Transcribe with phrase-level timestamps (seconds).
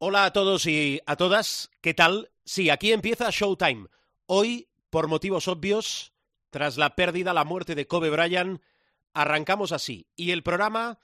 [0.00, 2.30] Hola a todos y a todas, ¿qué tal?
[2.44, 3.88] Sí, aquí empieza Showtime.
[4.26, 6.12] Hoy, por motivos obvios,
[6.50, 8.62] tras la pérdida, la muerte de Kobe Bryant,
[9.12, 10.06] arrancamos así.
[10.14, 11.00] Y el programa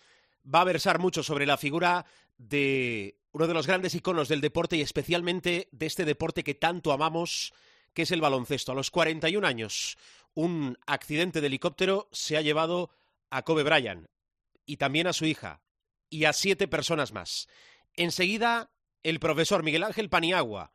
[0.46, 2.06] va a versar mucho sobre la figura
[2.38, 6.92] de uno de los grandes iconos del deporte y especialmente de este deporte que tanto
[6.92, 7.52] amamos,
[7.94, 8.70] que es el baloncesto.
[8.70, 9.98] A los 41 años,
[10.34, 12.90] un accidente de helicóptero se ha llevado
[13.28, 14.06] a Kobe Bryant
[14.66, 15.62] y también a su hija
[16.10, 17.48] y a siete personas más.
[17.96, 18.70] Enseguida
[19.04, 20.72] el profesor Miguel Ángel Paniagua,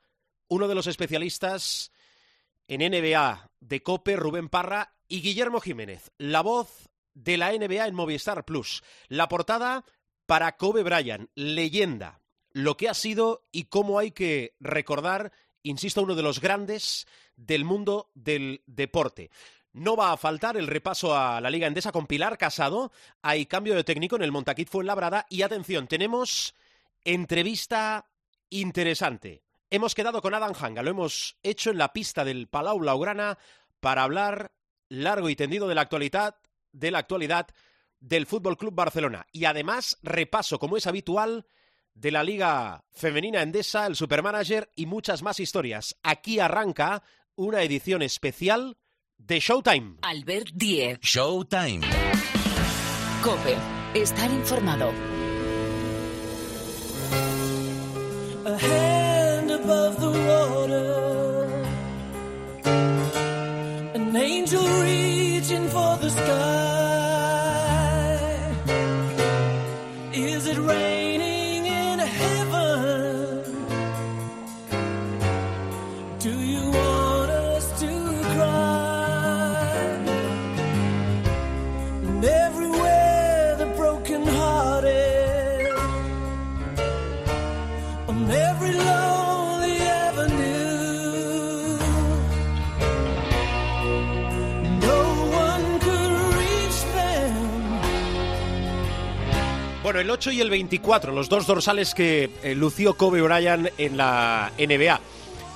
[0.48, 1.92] uno de los especialistas
[2.68, 7.96] en NBA de COPE, Rubén Parra y Guillermo Jiménez, la voz de la NBA en
[7.96, 8.84] Movistar Plus.
[9.08, 9.84] La portada
[10.26, 12.22] para Kobe Bryant, leyenda,
[12.52, 15.32] lo que ha sido y cómo hay que recordar,
[15.64, 19.32] insisto, uno de los grandes del mundo del deporte.
[19.74, 22.92] No va a faltar el repaso a la Liga Endesa con Pilar Casado.
[23.22, 25.26] Hay cambio de técnico en el Montaquit Fuenlabrada.
[25.30, 26.56] Y atención, tenemos
[27.04, 28.06] entrevista
[28.50, 29.44] interesante.
[29.70, 33.38] Hemos quedado con Adam Hanga, lo hemos hecho en la pista del Palau Blaugrana
[33.80, 34.52] para hablar
[34.90, 36.36] largo y tendido de la actualidad,
[36.72, 37.48] de la actualidad
[38.00, 41.46] del Fútbol Club Barcelona y además repaso como es habitual
[41.94, 45.98] de la Liga Femenina Endesa, el Supermanager y muchas más historias.
[46.02, 47.04] Aquí arranca
[47.36, 48.78] una edición especial
[49.18, 49.98] de Showtime.
[50.02, 51.00] Albert Diez.
[51.02, 51.82] Showtime.
[53.22, 53.58] Cope.
[53.94, 54.94] Estar informado.
[59.70, 60.94] Above the water,
[63.94, 66.69] an angel reaching for the sky.
[100.00, 103.98] Bueno, el 8 y el 24, los dos dorsales que eh, lució Kobe Bryant en
[103.98, 105.02] la NBA.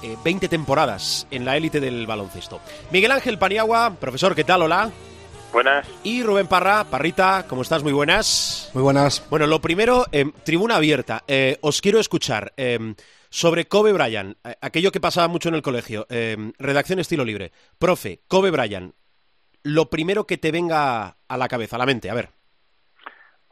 [0.04, 2.59] Eh, 20 temporadas en la élite del baloncesto.
[2.92, 4.64] Miguel Ángel Paniagua, profesor, ¿qué tal?
[4.64, 4.92] Hola.
[5.53, 5.88] Buenas.
[6.03, 7.84] Y Rubén Parra, Parrita, ¿cómo estás?
[7.84, 8.70] Muy buenas.
[8.74, 9.24] Muy buenas.
[9.30, 11.24] Bueno, lo primero, eh, tribuna abierta.
[11.26, 12.96] Eh, os quiero escuchar eh,
[13.30, 16.06] sobre Kobe Bryant, eh, aquello que pasaba mucho en el colegio.
[16.09, 17.53] eh, redacción estilo libre.
[17.80, 18.94] Profe, Kobe Bryant,
[19.64, 22.43] lo primero que te venga a la cabeza, a la mente, a ver.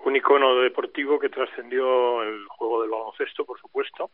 [0.04, 4.10] Un icono deportivo que trascendió el juego del baloncesto, por supuesto,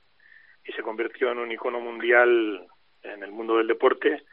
[0.66, 2.68] y se convirtió en un icono mundial
[3.04, 4.24] en el mundo del deporte.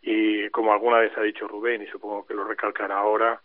[0.00, 3.40] Y como alguna vez ha dicho Rubén, y supongo que lo recalcará ahora,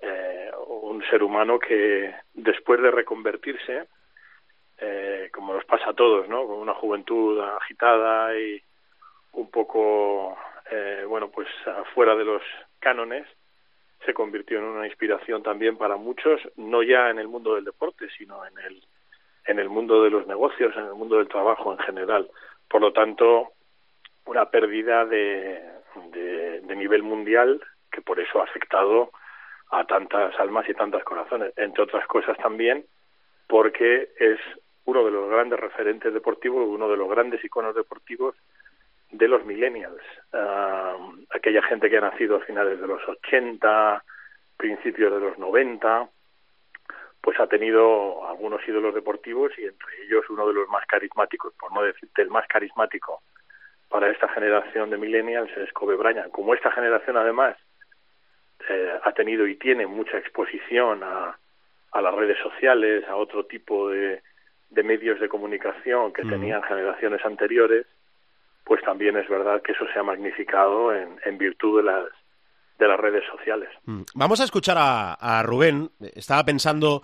[0.00, 3.86] eh, un ser humano que después de reconvertirse,
[4.78, 6.46] eh, como nos pasa a todos, ¿no?
[6.46, 8.62] Con una juventud agitada y
[9.32, 10.36] un poco,
[10.70, 12.42] eh, bueno, pues afuera de los
[12.80, 13.26] cánones,
[14.04, 18.08] se convirtió en una inspiración también para muchos, no ya en el mundo del deporte,
[18.16, 18.82] sino en el,
[19.46, 22.30] en el mundo de los negocios, en el mundo del trabajo en general.
[22.68, 23.52] Por lo tanto,
[24.26, 25.62] una pérdida de,
[26.12, 29.10] de, de nivel mundial que por eso ha afectado
[29.70, 32.84] a tantas almas y tantos corazones, entre otras cosas también
[33.48, 34.38] porque es
[34.84, 38.36] uno de los grandes referentes deportivos, uno de los grandes iconos deportivos
[39.10, 40.02] de los millennials,
[40.32, 44.04] uh, aquella gente que ha nacido a finales de los 80,
[44.56, 46.08] principios de los 90,
[47.20, 51.72] pues ha tenido algunos ídolos deportivos y entre ellos uno de los más carismáticos, por
[51.72, 53.22] no decirte el más carismático
[53.88, 56.30] para esta generación de millennials es Kobe Bryant.
[56.30, 57.56] Como esta generación además
[58.68, 61.38] eh, ha tenido y tiene mucha exposición a,
[61.92, 64.22] a las redes sociales, a otro tipo de,
[64.70, 66.30] de medios de comunicación que mm.
[66.30, 67.86] tenían generaciones anteriores,
[68.68, 72.04] pues también es verdad que eso se ha magnificado en, virtud de las
[72.78, 73.70] de las redes sociales.
[73.86, 74.02] Mm.
[74.14, 75.90] Vamos a escuchar a, Rubén.
[76.14, 77.02] Estaba pensando,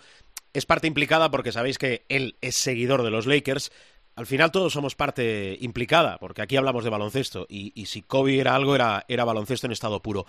[0.53, 3.73] es parte implicada porque sabéis que él es seguidor de los Lakers.
[4.15, 8.39] Al final todos somos parte implicada, porque aquí hablamos de baloncesto, y, y si Kobe
[8.39, 10.25] era algo, era, era baloncesto en estado puro.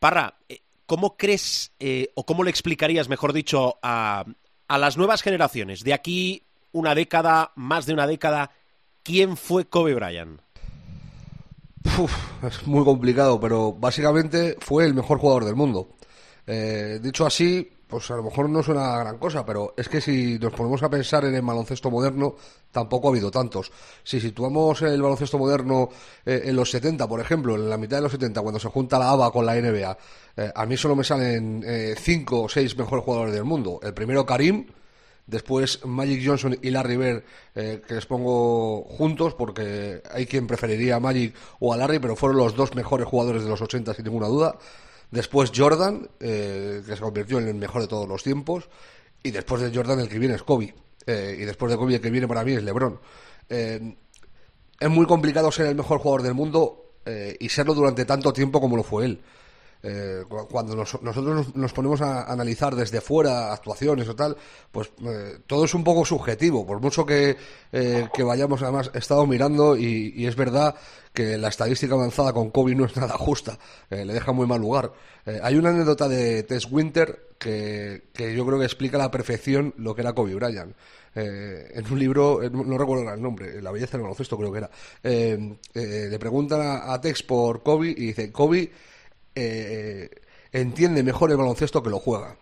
[0.00, 4.24] Parra, eh, ¿cómo crees eh, o cómo le explicarías, mejor dicho, a,
[4.66, 6.42] a las nuevas generaciones, de aquí
[6.72, 8.50] una década, más de una década,
[9.04, 10.40] quién fue Kobe Bryant?
[11.96, 12.12] Uf,
[12.44, 15.96] es muy complicado, pero básicamente fue el mejor jugador del mundo.
[16.46, 20.00] Eh, dicho así, pues a lo mejor no suena a gran cosa, pero es que
[20.00, 22.36] si nos ponemos a pensar en el baloncesto moderno,
[22.70, 23.72] tampoco ha habido tantos.
[24.04, 25.88] Si situamos el baloncesto moderno
[26.24, 28.98] eh, en los 70, por ejemplo, en la mitad de los 70, cuando se junta
[28.98, 29.98] la ABA con la NBA,
[30.36, 33.80] eh, a mí solo me salen eh, cinco o seis mejores jugadores del mundo.
[33.82, 34.66] El primero Karim,
[35.28, 37.22] Después Magic Johnson y Larry Bird,
[37.54, 42.16] eh, que les pongo juntos porque hay quien preferiría a Magic o a Larry, pero
[42.16, 44.56] fueron los dos mejores jugadores de los 80 sin ninguna duda.
[45.10, 48.70] Después Jordan, eh, que se convirtió en el mejor de todos los tiempos.
[49.22, 50.74] Y después de Jordan el que viene es Kobe.
[51.04, 52.98] Eh, y después de Kobe el que viene para mí es LeBron.
[53.50, 56.94] Es muy complicado ser el mejor jugador del mundo
[57.38, 59.20] y serlo durante tanto tiempo como lo fue él.
[59.80, 64.36] Eh, cu- cuando nos- nosotros nos, ponemos a analizar desde fuera actuaciones o tal,
[64.72, 67.36] pues eh, todo es un poco subjetivo, por mucho que,
[67.72, 70.74] eh, que vayamos, además he estado mirando y, es verdad
[71.12, 73.56] que la estadística avanzada con Kobe no es nada justa,
[73.90, 74.92] le deja muy mal lugar.
[75.42, 79.74] Hay una anécdota de Tess Winter que, que yo creo que explica a la perfección
[79.78, 80.74] lo que era Kobe Bryant.
[81.14, 84.70] En un libro, no, recuerdo el nombre, La belleza del baloncesto creo que era,
[85.74, 88.70] le preguntan a, a Tex por Kobe y dice, Kobe
[89.40, 90.10] eh,
[90.52, 92.36] entiende mejor el baloncesto que lo juega.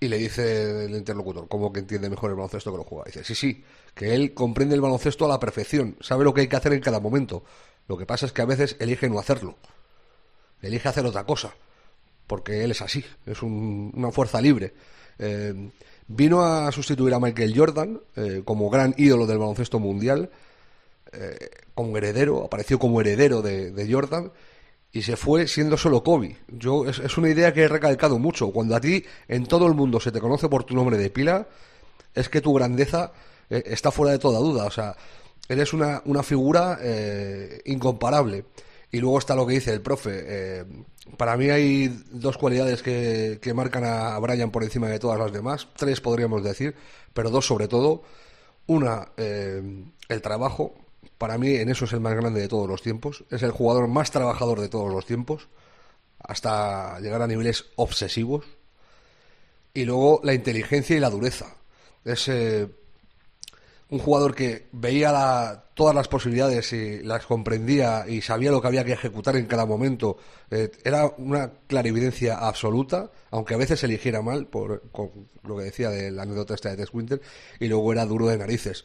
[0.00, 3.04] Y le dice el interlocutor, ¿cómo que entiende mejor el baloncesto que lo juega?
[3.06, 6.48] Dice, sí, sí, que él comprende el baloncesto a la perfección, sabe lo que hay
[6.48, 7.42] que hacer en cada momento.
[7.88, 9.56] Lo que pasa es que a veces elige no hacerlo.
[10.62, 11.52] Elige hacer otra cosa,
[12.28, 14.72] porque él es así, es un- una fuerza libre.
[15.18, 15.70] Eh,
[16.06, 20.30] vino a sustituir a Michael Jordan eh, como gran ídolo del baloncesto mundial,
[21.74, 24.30] como heredero, apareció como heredero de, de Jordan
[24.92, 26.38] y se fue siendo solo Kobe.
[26.48, 28.50] Yo, es, es una idea que he recalcado mucho.
[28.50, 31.46] Cuando a ti en todo el mundo se te conoce por tu nombre de pila,
[32.14, 33.12] es que tu grandeza
[33.50, 34.64] eh, está fuera de toda duda.
[34.64, 34.96] O sea,
[35.48, 38.46] eres una, una figura eh, incomparable.
[38.90, 40.10] Y luego está lo que dice el profe.
[40.14, 40.64] eh,
[41.16, 45.32] para mí hay dos cualidades que, que marcan a Brian por encima de todas las
[45.32, 45.68] demás.
[45.76, 46.74] Tres podríamos decir,
[47.12, 48.02] pero dos sobre todo.
[48.66, 50.74] Una, el trabajo.
[51.18, 53.24] Para mí en eso es el más grande de todos los tiempos.
[53.30, 55.48] Es el jugador más trabajador de todos los tiempos.
[56.20, 58.44] Hasta llegar a niveles obsesivos.
[59.74, 61.54] Y luego la inteligencia y la dureza.
[62.04, 62.68] Es eh,
[63.90, 68.66] un jugador que veía la- todas las posibilidades y las comprendía y sabía lo que
[68.68, 70.18] había que ejecutar en cada momento.
[70.50, 75.10] Eh, era una clarividencia absoluta, aunque a veces eligiera mal, por con
[75.44, 77.20] lo que decía de la anécdota esta de Tess Winter,
[77.60, 78.84] y luego era duro de narices.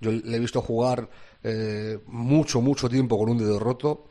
[0.00, 1.08] Yo le he visto jugar
[1.44, 4.06] eh, mucho, mucho tiempo con un dedo roto,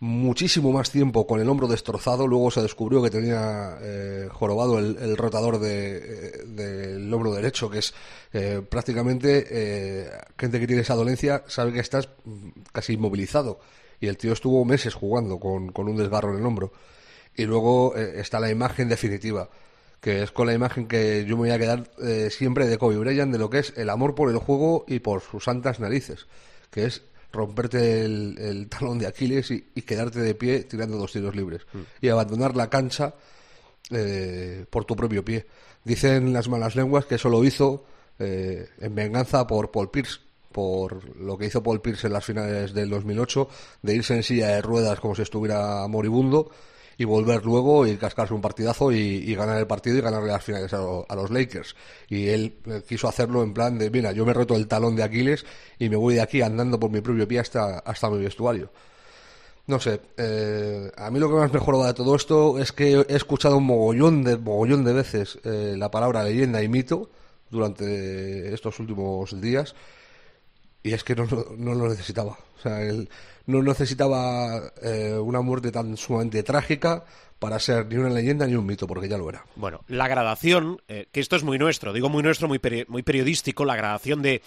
[0.00, 2.26] muchísimo más tiempo con el hombro destrozado.
[2.26, 7.78] Luego se descubrió que tenía eh, jorobado el, rotador de, eh, del hombro derecho, que
[7.78, 7.94] es
[8.32, 13.60] eh, prácticamente eh, gente que tiene esa dolencia sabe que estás mm, casi inmovilizado.
[13.98, 16.72] Y el tío estuvo meses jugando con, con un desgarro en el hombro.
[17.36, 19.50] Y luego eh, está la imagen definitiva,
[20.00, 22.96] que es con la imagen que yo me voy a quedar eh, siempre de Kobe
[22.96, 26.26] Bryant, de lo que es el amor por el juego y por sus santas narices,
[26.76, 27.00] que es
[27.32, 31.62] romperte el, el talón de Aquiles y, y quedarte de pie tirando dos tiros libres
[32.02, 33.14] y abandonar la cancha
[33.90, 35.46] eh, por tu propio pie.
[35.84, 37.86] Dicen las malas lenguas que eso lo hizo
[38.18, 40.20] eh, en venganza por Paul Pierce,
[40.52, 43.48] por lo que hizo Paul Pierce en las finales del 2008,
[43.80, 46.50] de irse en silla de ruedas como si estuviera moribundo
[46.98, 50.72] y volver luego y cascarse un partidazo y, ganar el partido y ganarle las finales
[50.72, 51.76] a, lo- a los Lakers.
[52.08, 55.02] Y él eh, quiso hacerlo en plan de, mira, yo me roto el talón de
[55.02, 55.44] Aquiles
[55.78, 58.70] y me voy de aquí andando por mi propio pie hasta, hasta mi vestuario.
[59.66, 63.04] No sé, eh, a mí lo que más me joroba de todo esto es que
[63.08, 67.10] he escuchado un mogollón de, mogollón de veces eh, la palabra leyenda y mito
[67.50, 69.74] durante estos últimos días
[70.82, 72.38] y es que no, no, no lo necesitaba.
[72.58, 73.08] O sea, él
[73.46, 77.04] no necesitaba eh, una muerte tan sumamente trágica
[77.38, 79.44] para ser ni una leyenda ni un mito, porque ya lo era.
[79.56, 83.64] Bueno, la gradación, eh, que esto es muy nuestro, digo muy nuestro, muy, muy periodístico,
[83.64, 84.42] la gradación de...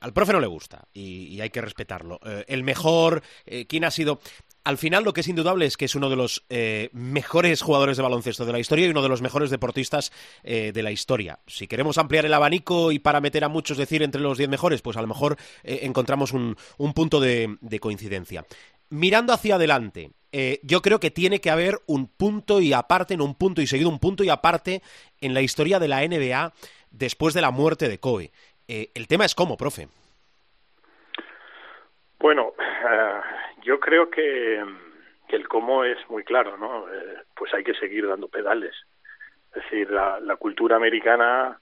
[0.00, 2.18] Al profe no le gusta y, y hay que respetarlo.
[2.24, 4.20] Eh, el mejor, eh, ¿quién ha sido...?
[4.64, 7.96] Al final lo que es indudable es que es uno de los eh, mejores jugadores
[7.96, 10.12] de baloncesto de la historia y uno de los mejores deportistas
[10.44, 11.40] eh, de la historia.
[11.48, 14.80] Si queremos ampliar el abanico y para meter a muchos decir entre los 10 mejores,
[14.80, 18.44] pues a lo mejor eh, encontramos un, un punto de, de coincidencia.
[18.90, 20.10] Mirando hacia adelante,
[20.62, 23.88] yo creo que tiene que haber un punto y aparte, no un punto y seguido,
[23.88, 24.82] un punto y aparte
[25.20, 26.52] en la historia de la NBA
[26.90, 28.32] después de la muerte de Kobe.
[28.68, 29.88] El tema es cómo, profe.
[32.18, 32.52] Bueno,
[33.62, 34.62] yo creo que,
[35.28, 36.92] el cómo es muy claro, ¿no?
[36.92, 38.74] Eh, pues hay que seguir dando pedales.
[39.54, 41.58] Es decir, la, cultura americana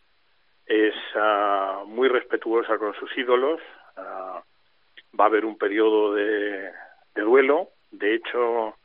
[0.67, 3.61] es ah, muy respetuosa con sus ídolos.
[3.97, 4.43] ah,
[5.19, 6.73] va a haber un periodo de,
[7.15, 7.69] de duelo.
[7.93, 8.77] De hecho,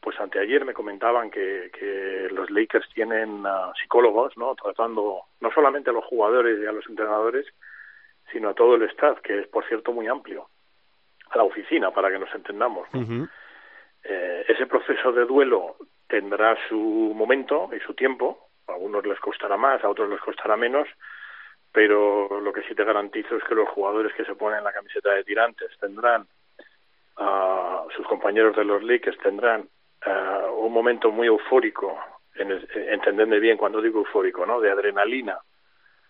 [0.00, 4.54] pues anteayer me comentaban que, que los Lakers tienen ah, psicólogos, ¿no?
[4.54, 7.46] Tratando no solamente a los jugadores y a los entrenadores,
[8.30, 10.48] sino a todo el staff, que es, por cierto, muy amplio
[11.32, 12.88] a la oficina para que nos entendamos.
[12.92, 13.00] ¿no?
[14.04, 15.76] Eh, ese proceso de duelo
[16.08, 16.76] tendrá su
[17.14, 18.48] momento y su tiempo.
[18.68, 20.86] A algunos les costará más, a otros les costará menos,
[21.72, 25.10] pero lo que sí te garantizo es que los jugadores que se ponen la camiseta
[25.10, 26.26] de tirantes tendrán,
[27.16, 29.68] ah, sus compañeros de los Lakers tendrán
[30.06, 31.98] ah, un momento muy eufórico,
[32.34, 34.60] en el- entendedme bien cuando digo eufórico, ¿no?
[34.60, 35.38] De adrenalina,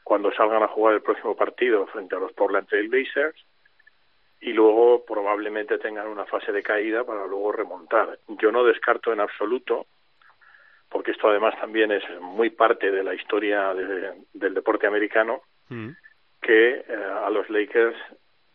[0.04, 3.44] cuando salgan a jugar el próximo partido frente a los Portland Trail Blazers
[4.42, 8.18] y luego probablemente tengan una fase de caída para luego remontar.
[8.28, 9.86] Yo no descarto en absoluto,
[10.90, 15.40] porque esto además también es muy parte de la historia de- del deporte americano,
[16.40, 17.96] que eh, a los Lakers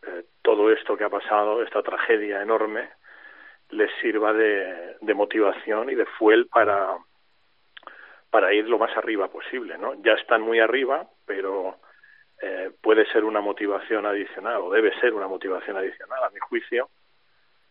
[0.05, 2.89] eh, todo esto que ha pasado, esta tragedia enorme,
[3.71, 6.97] les sirva de, de motivación y de fuel para
[8.29, 9.93] para ir lo más arriba posible, ¿no?
[10.03, 11.77] Ya están muy arriba, pero
[12.41, 16.89] eh, puede ser una motivación adicional o debe ser una motivación adicional, a mi juicio,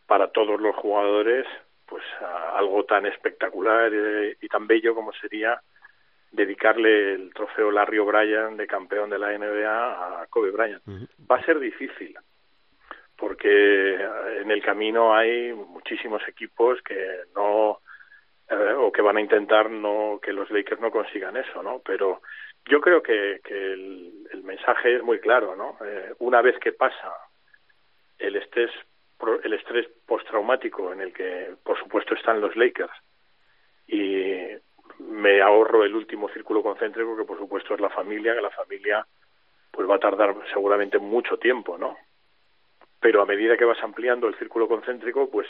[0.07, 1.47] para todos los jugadores,
[1.87, 5.61] pues a algo tan espectacular eh, y tan bello como sería
[6.33, 10.83] dedicarle el trofeo Larry O'Brien de campeón de la NBA a Kobe Bryant.
[11.31, 12.17] Va a ser difícil,
[13.17, 17.81] porque en el camino hay muchísimos equipos que no
[18.49, 21.81] eh, o que van a intentar no que los Lakers no consigan eso, ¿no?
[21.85, 22.21] Pero
[22.69, 24.13] yo creo que, que el,
[24.45, 25.77] mensaje es muy claro, ¿no?
[25.85, 27.13] Eh, una vez que pasa
[28.19, 28.71] el estrés
[29.43, 32.93] el estrés postraumático en el que por supuesto están los Lakers
[33.89, 34.47] y
[34.99, 39.07] me ahorro el último círculo concéntrico que por supuesto es la familia, que la familia
[39.71, 41.97] pues va a tardar seguramente mucho tiempo, ¿no?
[43.01, 45.47] Pero a medida que vas ampliando el círculo concéntrico, pues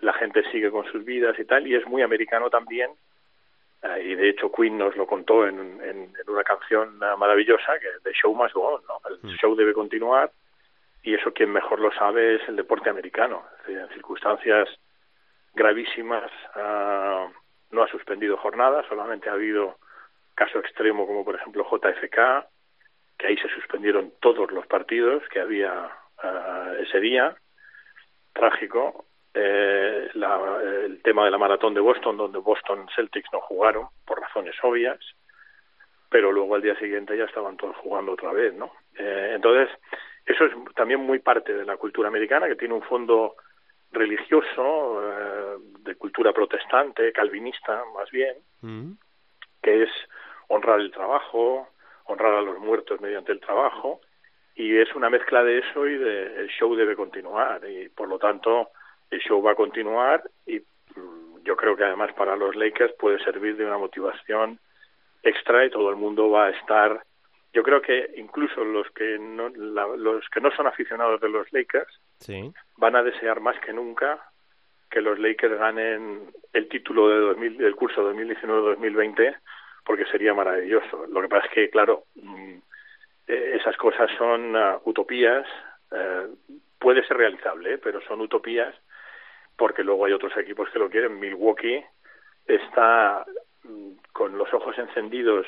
[0.00, 2.90] la gente sigue con sus vidas y tal, y es muy americano también,
[4.02, 8.12] y de hecho Queen nos lo contó en, en, en una canción maravillosa, que The
[8.12, 9.00] Show Must Go On, ¿no?
[9.08, 10.32] El show debe continuar,
[11.02, 13.44] y eso quien mejor lo sabe es el deporte americano.
[13.66, 14.68] En circunstancias
[15.54, 17.28] gravísimas ah,
[17.70, 19.78] no ha suspendido jornadas, solamente ha habido
[20.34, 22.46] caso extremo como por ejemplo JFK,
[23.18, 25.90] que ahí se suspendieron todos los partidos que había
[26.22, 27.36] ah, ese día,
[28.32, 29.04] trágico.
[29.34, 34.20] Eh, la- el tema de la maratón de Boston, donde Boston Celtics no jugaron por
[34.20, 34.98] razones obvias,
[36.08, 38.72] pero luego al día siguiente ya estaban todos jugando otra vez, ¿no?
[38.98, 39.68] Eh, entonces,
[40.24, 43.36] eso es también muy parte de la cultura americana, que tiene un fondo
[43.92, 48.36] religioso, eh, de cultura protestante, calvinista más bien,
[49.62, 49.90] que es
[50.48, 51.68] honrar el trabajo,
[52.04, 54.00] honrar a los muertos mediante el trabajo,
[54.54, 58.18] y es una mezcla de eso y de el show debe continuar, y por lo
[58.18, 58.70] tanto
[59.10, 63.18] el show va a continuar y mm, yo creo que además para los Lakers puede
[63.24, 64.58] servir de una motivación
[65.22, 67.02] extra y todo el mundo va a estar
[67.54, 71.50] yo creo que incluso los que no la- los que no son aficionados de los
[71.52, 72.52] Lakers Sí.
[72.76, 74.20] van a desear más que nunca
[74.90, 79.36] que los Lakers ganen el título de 2000, del curso 2019-2020
[79.84, 81.06] porque sería maravilloso.
[81.08, 82.54] Lo que pasa es que, claro, mm,
[83.28, 85.46] eh, esas cosas son ah, utopías,
[85.92, 86.26] eh,
[86.78, 87.78] puede ser realizable, ¿eh?
[87.78, 88.74] pero son utopías
[89.58, 91.18] porque luego hay otros equipos que lo quieren.
[91.18, 91.84] Milwaukee
[92.46, 93.26] está
[93.64, 95.46] mm, con los ojos encendidos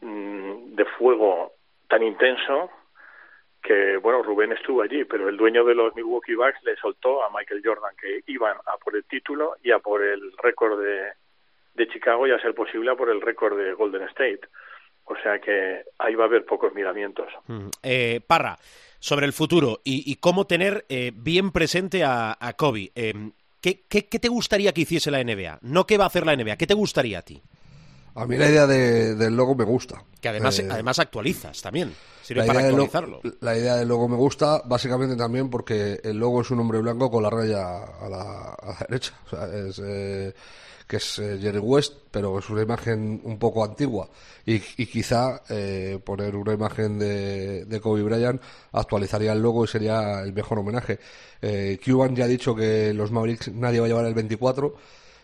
[0.00, 1.52] mm, de fuego
[1.86, 2.70] tan intenso
[3.62, 7.30] que, bueno, Rubén estuvo allí, pero el dueño de los Milwaukee Bucks le soltó a
[7.30, 11.12] Michael Jordan que iban a por el título y a por el récord de,
[11.74, 14.40] de Chicago y a ser posible a por el récord de Golden State.
[15.04, 17.28] O sea que ahí va a haber pocos miramientos.
[17.46, 17.68] Mm.
[17.82, 18.56] Eh, Parra,
[19.04, 22.90] sobre el futuro y, y cómo tener eh, bien presente a, a Kobe.
[22.94, 23.12] eh,
[23.60, 25.58] ¿qué, qué, qué te gustaría que hiciese la NBA?
[25.60, 27.42] No qué va a hacer la NBA, ¿qué te gustaría a ti?
[28.14, 30.02] A mí la idea de- del logo me gusta.
[30.22, 31.92] Que además, Eh, además actualizas también.
[32.22, 33.20] Sirve la para idea, actualizarlo.
[33.40, 37.10] la idea del logo me gusta, básicamente también porque el logo es un hombre blanco
[37.10, 39.12] con la raya a la, a la derecha.
[39.26, 40.32] O sea, es, eh,
[40.86, 44.08] que es eh, Jerry West, pero es una imagen un poco antigua.
[44.46, 48.40] Y, y quizá eh, poner una imagen de, de Kobe Bryant
[48.72, 50.98] actualizaría el logo y sería el mejor homenaje.
[51.40, 54.74] Eh, Cuban ya ha dicho que los Mavericks nadie va a llevar el 24.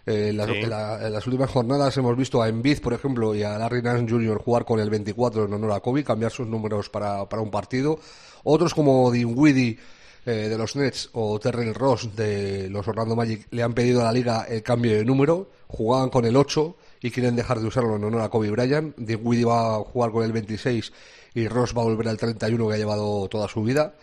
[0.07, 0.55] Eh, en, las, Sí.
[0.57, 3.83] en la- en las últimas jornadas hemos visto a Embiid, por ejemplo, y a Larry
[3.83, 4.39] Nance Jr.
[4.43, 7.99] jugar con el 24 en honor a Kobe, cambiar sus números para, para un partido.
[8.45, 9.79] Otros como Dinwiddie
[10.31, 14.05] eh, de los Nets o Terrell Ross de los Orlando Magic le han pedido a
[14.05, 15.51] la liga el cambio de número.
[15.67, 18.97] Jugaban con el 8 y quieren dejar de usarlo en honor a Kobe Bryant.
[18.97, 20.93] Dinwiddie va a jugar con el 26
[21.35, 23.95] y Ross va a volver al 31 que ha llevado toda su vida.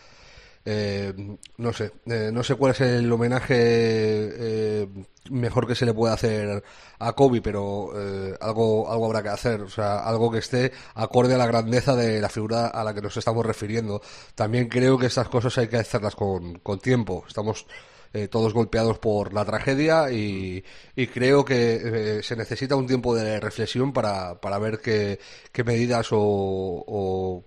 [0.70, 1.14] Eh,
[1.56, 4.88] no sé, eh, no sé cuál es el homenaje eh,
[5.30, 6.62] mejor que se le puede hacer
[7.00, 11.36] a Kobe, pero eh, algo, algo habrá que hacer, o sea, algo que esté acorde
[11.36, 14.02] a la grandeza de la figura a la que nos estamos refiriendo.
[14.36, 17.24] También creo que estas cosas hay que hacerlas con, con tiempo.
[17.26, 17.66] Estamos
[18.12, 20.66] eh, todos golpeados por la tragedia y,
[21.14, 25.18] creo que se necesita un tiempo de reflexión para, para ver qué,
[25.54, 27.46] qué medidas o, o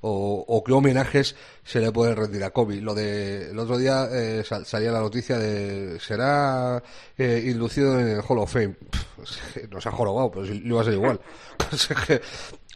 [0.00, 1.34] o, o qué homenajes
[1.64, 2.76] se le pueden rendir a Kobe.
[2.80, 6.82] Lo de el otro día eh, sal- salía la noticia de será
[7.18, 8.76] eh, inducido en el Hall of Fame.
[8.90, 11.20] Pff, Nos ha jorobado, pero le iba a ser igual.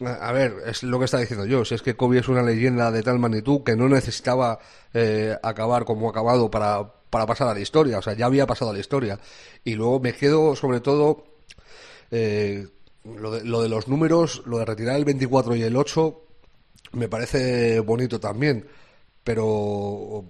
[0.03, 1.63] A ver, es lo que está diciendo yo.
[1.63, 4.57] Si es que Kobe es una leyenda de tal magnitud que no necesitaba
[4.93, 7.99] eh, acabar como ha acabado para, para pasar a la historia.
[7.99, 9.19] O sea, ya había pasado a la historia.
[9.63, 11.23] Y luego me quedo sobre todo
[12.09, 12.67] eh,
[13.03, 16.19] lo, de, lo de los números, lo de retirar el 24 y el 8,
[16.93, 18.67] me parece bonito también,
[19.23, 20.25] pero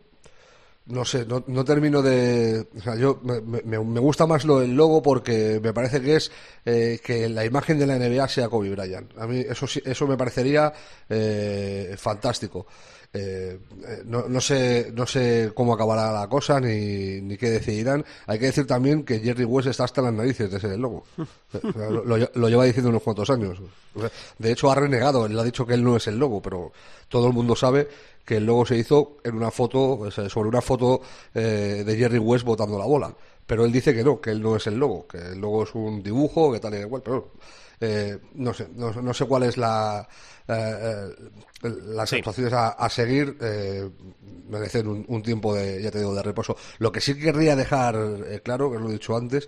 [0.87, 2.67] no sé, no, no termino de...
[2.77, 6.15] O sea, yo me, me- me gusta más lo del logo porque me parece que
[6.17, 6.31] es
[6.65, 9.17] eh, que la imagen de la NBA sea Kobe Bryant.
[9.17, 10.73] A mí eso, eso me parecería
[11.09, 12.65] eh, fantástico.
[13.13, 13.59] Eh,
[14.05, 18.05] no, no sé no sé cómo acabará la cosa ni, ni qué decidirán.
[18.25, 21.03] Hay que decir también que Jerry West está hasta las narices de ser el logo.
[21.17, 23.59] O sea, lo, lleva diciendo unos cuantos años.
[24.37, 25.25] De hecho, ha renegado.
[25.25, 26.71] Él ha dicho que él no es el logo, pero
[27.09, 27.87] todo el mundo sabe
[28.23, 31.01] que el logo se hizo en una foto, sobre una foto
[31.33, 33.13] eh, de Jerry West botando la bola.
[33.45, 35.75] Pero él dice que no, que él no es el logo, que el logo es
[35.75, 37.01] un dibujo, que tal y cual.
[37.03, 37.31] Pero
[37.81, 40.07] eh, no sé, no, no sé cuál es la
[40.47, 41.29] eh, eh,
[41.63, 42.17] las Sí.
[42.17, 43.89] actuaciones a, a seguir eh,
[44.49, 46.55] merecen un, un tiempo de, ya te digo, de reposo.
[46.79, 47.95] Lo que sí querría dejar
[48.27, 49.47] eh, claro, que lo he dicho antes,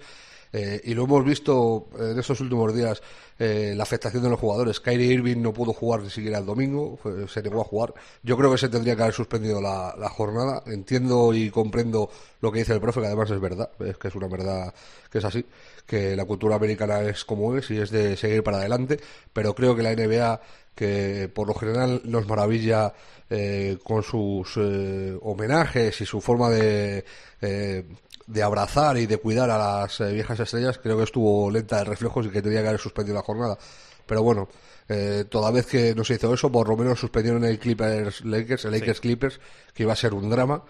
[0.56, 3.02] eh, y lo hemos visto en estos últimos días,
[3.40, 4.80] eh, la afectación de los jugadores.
[4.80, 7.94] Kyrie Irving no pudo jugar ni siquiera el domingo, se negó a jugar.
[8.22, 10.62] Yo creo que se tendría que haber suspendido la, la jornada.
[10.68, 12.08] Entiendo y comprendo
[12.40, 14.72] lo que dice el profe, que además es verdad, es que es una verdad
[15.10, 15.44] que es así,
[15.86, 19.00] que la cultura americana es como es y es de seguir para adelante,
[19.32, 20.42] pero creo que la NBA,
[20.76, 22.94] que por lo general nos maravilla
[23.30, 27.06] eh, con sus eh, homenajes y su forma de,
[27.42, 27.84] eh,
[28.28, 31.86] de abrazar y de cuidar a las eh, viejas estrellas, creo que estuvo lenta de
[31.86, 33.58] reflejos y que tenía que haber suspendido la jornada.
[34.06, 34.50] Pero bueno,
[34.88, 38.66] eh, toda vez que no se hizo eso, por lo menos suspendieron el Clippers Lakers,
[38.66, 39.40] el Lakers Clippers,
[39.74, 40.64] que iba a ser un drama.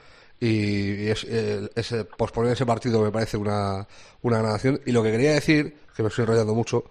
[0.46, 3.88] Y, es- eh, ese- posponer ese partido me parece una,
[4.22, 4.58] una.
[4.86, 6.86] Y lo que quería decir, que me estoy enrollando mucho,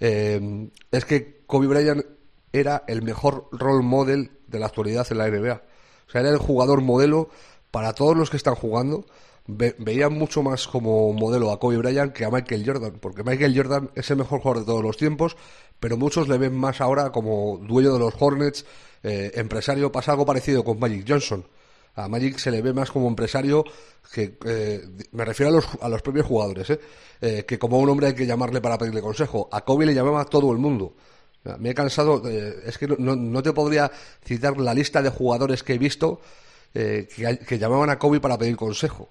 [0.00, 2.04] eh, es que Kobe Bryant
[2.52, 5.62] era el mejor role model de la actualidad en la NBA.
[6.06, 7.28] O sea, era el jugador modelo
[7.70, 9.04] para todos los que están jugando.
[9.46, 13.54] Ve- veían mucho más como modelo a Kobe Bryant que a Michael Jordan, porque Michael
[13.56, 15.36] Jordan es el mejor jugador de todos los tiempos,
[15.80, 18.64] pero muchos le ven más ahora como dueño de los Hornets,
[19.02, 19.92] eh, empresario.
[19.92, 21.44] Pasa algo parecido con Magic Johnson.
[21.96, 23.64] A Magic se le ve más como empresario
[24.12, 26.80] que eh, me refiero a los, a los propios jugadores, ¿eh?
[27.20, 29.48] Eh, que como un hombre hay que llamarle para pedirle consejo.
[29.52, 30.94] A Kobe le llamaba todo el mundo.
[31.58, 33.90] Me he cansado, eh, es que no, no- te podría
[34.24, 36.20] citar la lista de jugadores que he visto
[36.74, 39.10] eh, que, que llamaban a Kobe para pedir consejo.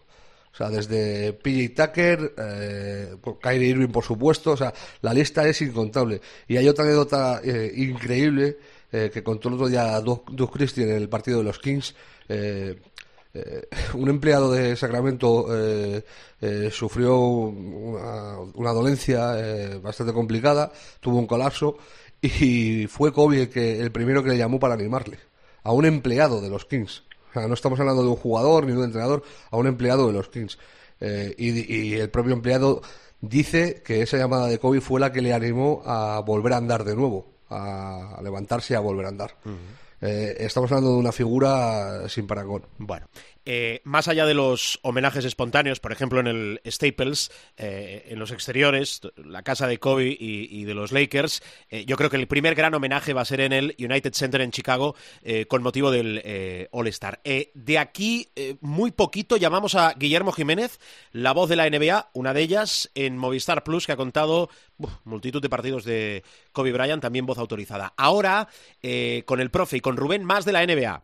[0.52, 4.52] O sea, desde PJ Tucker, eh, Kyrie Irving, por supuesto.
[4.52, 6.22] O sea, la lista es incontable.
[6.48, 8.58] Y hay otra anécdota eh, increíble
[8.96, 11.96] eh, que contó el otro día Doug, Doug Christie en el partido de los Kings.
[12.30, 12.80] Eh,
[13.34, 15.48] eh, un empleado de Sacramento
[16.70, 21.78] sufrió una, una dolencia bastante complicada, tuvo un colapso
[22.22, 25.18] y fue Kobe el, que, el primero que le llamó para animarle
[25.64, 27.04] a un empleado de los Kings.
[27.34, 30.30] No estamos hablando de un jugador ni de un entrenador, a un empleado de los
[30.30, 30.60] Kings.
[31.02, 32.84] Y el propio empleado
[33.22, 36.84] dice que esa llamada de Kobe fue la que le animó a volver a andar
[36.84, 39.36] de nuevo, a, levantarse y a volver a andar.
[40.02, 42.63] Eh, estamos hablando de una figura sin parangón.
[42.78, 43.08] Bueno,
[43.46, 48.32] eh, más allá de los homenajes espontáneos, por ejemplo en el Staples, eh, en los
[48.32, 52.56] exteriores, la casa de Kobe y, de los Lakers, eh, yo creo que el primer
[52.56, 54.96] gran homenaje va a ser en el United Center en Chicago
[55.48, 57.22] con motivo del All-Star.
[57.24, 58.30] De aquí,
[58.62, 60.80] muy poquito, llamamos a Guillermo Jiménez,
[61.12, 64.50] la voz de la NBA, una de ellas en Movistar Plus, que ha contado
[65.04, 67.94] multitud de partidos de Kobe Bryant, también voz autorizada.
[67.98, 68.48] Ahora,
[69.26, 71.04] con el profe y con Rubén, más de la NBA.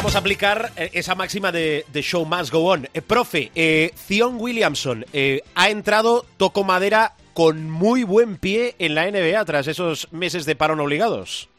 [0.00, 2.86] Vamos a aplicar eh, esa máxima de, de show must go on.
[2.94, 8.94] Eh, profe, eh, Zion Williamson eh, ha entrado, toco madera, con muy buen pie en
[8.94, 11.50] la NBA tras esos meses de parón obligados.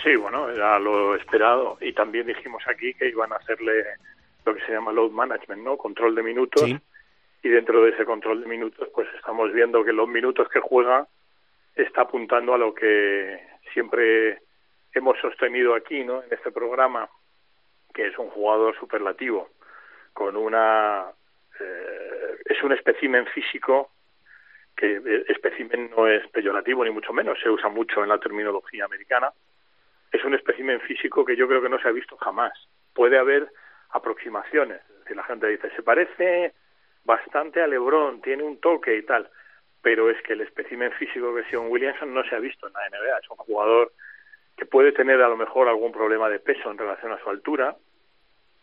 [0.00, 1.76] Sí, bueno, era lo esperado.
[1.80, 3.82] Y también dijimos aquí que iban a hacerle
[4.46, 5.76] lo que se llama load management, ¿no?
[5.76, 6.62] Control de minutos.
[6.62, 6.78] Sí.
[7.42, 11.08] Y dentro de ese control de minutos, pues estamos viendo que los minutos que juega
[11.74, 13.40] está apuntando a lo que
[13.72, 14.38] siempre
[14.94, 16.22] hemos sostenido aquí, ¿no?
[16.22, 17.10] En este programa,
[17.92, 19.50] que es un jugador superlativo,
[20.12, 21.06] con una...
[21.60, 23.90] eh, es un espécimen físico
[24.76, 28.84] que eh, espécimen no es peyorativo ni mucho menos, se usa mucho en la terminología
[28.84, 29.32] americana,
[30.12, 32.52] es un espécimen físico que yo creo que no se ha visto jamás.
[32.94, 33.50] Puede haber
[33.90, 36.54] aproximaciones, es la gente dice, se parece
[37.04, 39.28] bastante a Lebron, tiene un toque y tal,
[39.82, 42.88] pero es que el espécimen físico que es Williamson no se ha visto en la
[42.88, 43.92] NBA, es un jugador
[44.58, 47.76] que puede tener a lo mejor algún problema de peso en relación a su altura,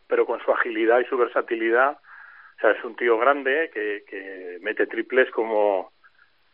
[0.08, 4.58] pero con su agilidad y su versatilidad, o sea, es un tío grande que, que
[4.62, 5.94] mete triples como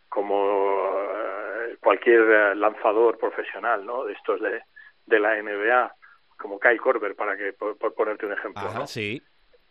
[0.08, 4.04] como eh, cualquier eh, lanzador profesional, ¿no?
[4.04, 4.62] De estos de,
[5.06, 5.96] de la NBA,
[6.38, 8.62] como Kyle Korver, para que por, por ponerte un ejemplo.
[8.62, 8.88] Ajá, ¿no?
[8.88, 9.22] sí.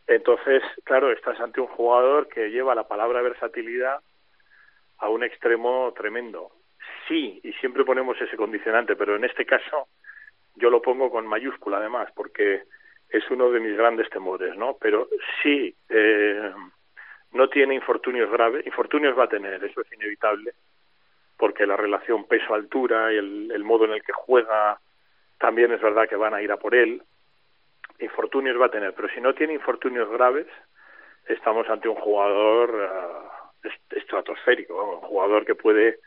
[0.06, 4.00] Entonces, claro, estás ante un jugador que lleva la palabra versatilidad
[4.96, 6.50] a un extremo tremendo.
[7.10, 9.88] Sí, y siempre ponemos ese condicionante, pero en este caso
[10.54, 12.62] yo lo pongo con mayúscula además, porque
[13.08, 14.76] es uno de mis grandes temores, ¿no?
[14.80, 15.08] Pero
[15.42, 16.52] sí, eh,
[17.32, 20.52] no tiene infortunios graves, infortunios va a tener, eso es inevitable,
[21.36, 24.78] porque la relación peso-altura y el, el modo en el que juega
[25.36, 27.02] también es verdad que van a ir a por él,
[27.98, 30.46] infortunios va a tener, pero si no tiene infortunios graves,
[31.26, 35.98] estamos ante un jugador uh, est estratosférico, un jugador que puede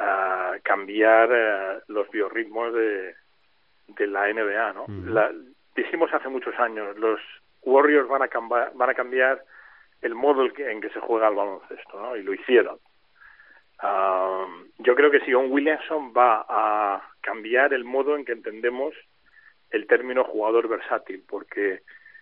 [0.00, 3.14] uh, cambiar uh, los biorritmos de,
[3.88, 4.84] de la NBA, ¿no?
[5.12, 5.30] La,
[5.76, 7.20] dijimos hace muchos años, los
[7.62, 9.42] Warriors van a, camba- van a cambiar
[10.02, 12.16] el modo en que, se juega al baloncesto, ¿no?
[12.16, 12.78] Y lo hicieron.
[13.80, 14.46] Ah,
[14.78, 18.94] yo creo que Sion Williamson va a cambiar el modo en que entendemos
[19.70, 21.80] el término jugador versátil, porque,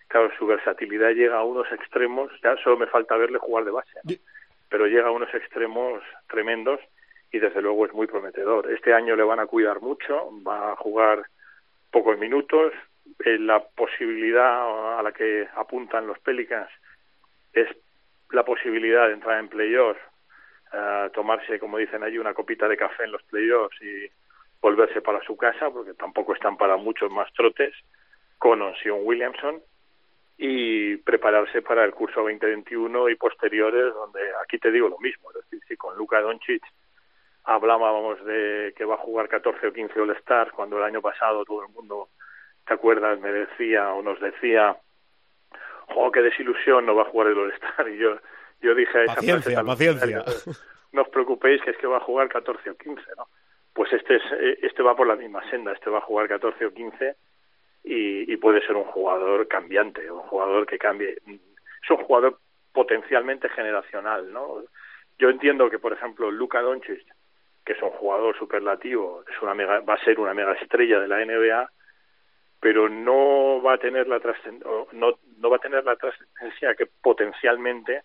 [0.08, 3.90] claro, su versatilidad llega a unos extremos, ya solo me falta verle jugar de base,
[4.04, 4.14] ¿no?
[4.70, 6.80] pero llega a unos extremos tremendos
[7.32, 8.70] y desde luego es muy prometedor.
[8.70, 11.24] Este año le van a cuidar mucho, va a jugar
[11.90, 12.72] pocos minutos,
[13.24, 16.68] eh, la posibilidad a la que apuntan los Pelicans
[17.54, 17.68] es
[18.30, 20.00] la posibilidad de entrar en playoffs,
[20.74, 24.06] eh, tomarse, como dicen allí, una copita de café en los playoffs y
[24.60, 27.74] volverse para su casa, porque tampoco están para muchos más trotes,
[28.38, 29.60] con Sion Williamson,
[30.36, 35.36] y prepararse para el curso 2021 y posteriores, donde aquí te digo lo mismo, es
[35.36, 36.62] decir, si con Luka Doncic
[37.44, 41.64] hablábamos de que va a jugar 14 o 15 All-Stars, cuando el año pasado todo
[41.64, 42.08] el mundo,
[42.66, 44.76] ¿te acuerdas?, me decía o nos decía,
[45.96, 47.88] ¡oh, qué desilusión, no va a jugar el All-Star!
[47.88, 48.18] Y yo,
[48.60, 50.24] yo dije a esa Paciencia, frase, paciencia.
[50.92, 53.26] No os preocupéis que es que va a jugar 14 o 15, ¿no?
[53.72, 56.66] Pues este, es, eh, este va por la misma senda, este va a jugar 14
[56.66, 57.16] o 15
[57.84, 61.16] y, y puede ser un jugador cambiante, un jugador que cambie.
[61.24, 62.38] Es un jugador
[62.72, 64.62] potencialmente generacional, ¿no?
[65.18, 67.06] Yo entiendo que, por ejemplo, Luka Doncic,
[67.64, 71.08] que es un jugador superlativo, es una mega, va a ser una mega estrella de
[71.08, 71.70] la NBA,
[72.60, 74.20] pero no va a tener la
[74.92, 78.02] no, no va a tener la trascendencia que potencialmente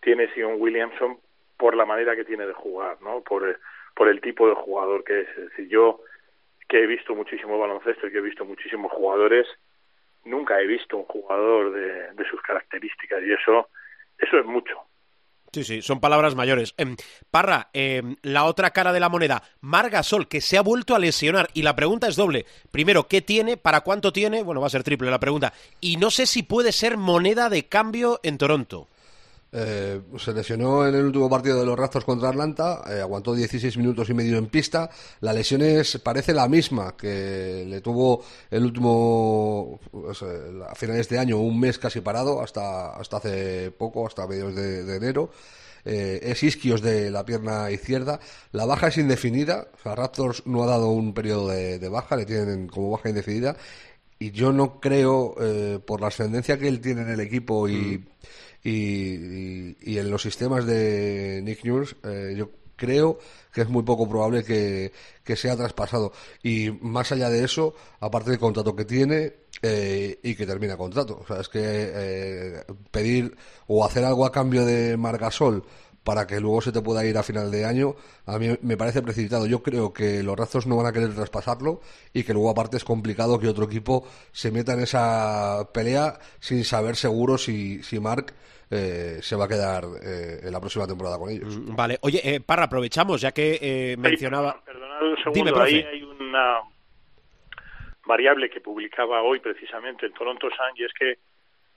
[0.00, 1.18] tiene Sion Williamson
[1.56, 3.22] por la manera que tiene de jugar, ¿no?
[3.22, 3.58] Por,
[3.94, 5.28] por el tipo de jugador que es.
[5.30, 6.00] Es decir, yo
[6.68, 9.46] que he visto muchísimo baloncesto y que he visto muchísimos jugadores,
[10.24, 13.68] nunca he visto un jugador de, de sus características y eso,
[14.18, 14.87] eso es mucho.
[15.52, 16.74] Sí, sí, son palabras mayores.
[16.76, 16.96] Em,
[17.30, 21.48] Parra, em, la otra cara de la moneda, Margasol, que se ha vuelto a lesionar.
[21.54, 22.44] Y la pregunta es doble.
[22.70, 23.56] Primero, ¿qué tiene?
[23.56, 24.42] ¿Para cuánto tiene?
[24.42, 25.54] Bueno, va a ser triple la pregunta.
[25.80, 28.88] Y no sé si puede ser moneda de cambio en Toronto.
[29.50, 33.78] Eh, se lesionó en el último partido de los Raptors contra Atlanta, eh, aguantó 16
[33.78, 34.90] minutos y medio en pista.
[35.20, 39.80] La lesión es, parece la misma que le tuvo el último,
[40.68, 44.96] a finales de año, un mes casi parado, hasta, hasta hace poco, hasta mediados de,
[44.96, 45.30] enero.
[45.84, 48.20] Eh, es isquios de la pierna izquierda.
[48.52, 49.68] La baja es indefinida.
[49.84, 53.56] O Raptors no ha dado un periodo de, baja, le tienen como baja indefinida.
[54.18, 58.04] Y yo no creo, eh, por la ascendencia que él tiene en el equipo y,
[58.62, 63.18] y, y- en los sistemas de Nick Nurse, eh, yo creo
[63.52, 64.92] que es muy poco probable que,
[65.24, 66.12] que sea traspasado.
[66.42, 71.20] Y más allá de eso, aparte del contrato que tiene eh, y que termina contrato.
[71.22, 75.64] O sea, es que eh, pedir o hacer algo a cambio de Margasol
[76.08, 77.94] para que luego se te pueda ir a final de año,
[78.24, 79.46] a mí me parece precipitado.
[79.46, 81.82] Yo creo que los Razos no van a querer traspasarlo
[82.14, 86.64] y que luego aparte es complicado que otro equipo se meta en esa pelea sin
[86.64, 88.32] saber seguro si, si Mark
[88.70, 91.58] eh, se va a quedar eh, en la próxima temporada con ellos.
[91.58, 94.62] Mm, Vale, oye, eh, Parra, aprovechamos, ya que eh, mencionaba...
[94.64, 96.60] Perdonad un segundo, Dime, ahí hay una
[98.06, 101.18] variable que publicaba hoy precisamente en Toronto Sun y es que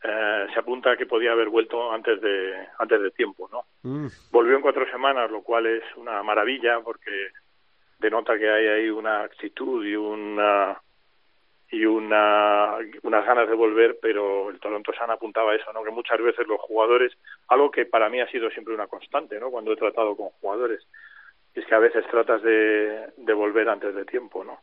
[0.04, 3.66] eh, se apunta que podía haber vuelto antes de antes de tiempo, ¿no?
[3.84, 7.30] Mm, Volvió en cuatro semanas, lo cual es una maravilla porque
[8.00, 10.82] denota que hay ahí una actitud y una
[11.70, 15.84] y una unas ganas de volver, pero el Toronto Sun apuntaba a eso, ¿no?
[15.84, 17.16] Que muchas veces los jugadores,
[17.48, 19.52] algo que para mí ha sido siempre una constante, ¿no?
[19.52, 20.86] Cuando he tratado con jugadores,
[21.54, 24.62] es que a veces tratas de, de volver antes de tiempo, ¿no?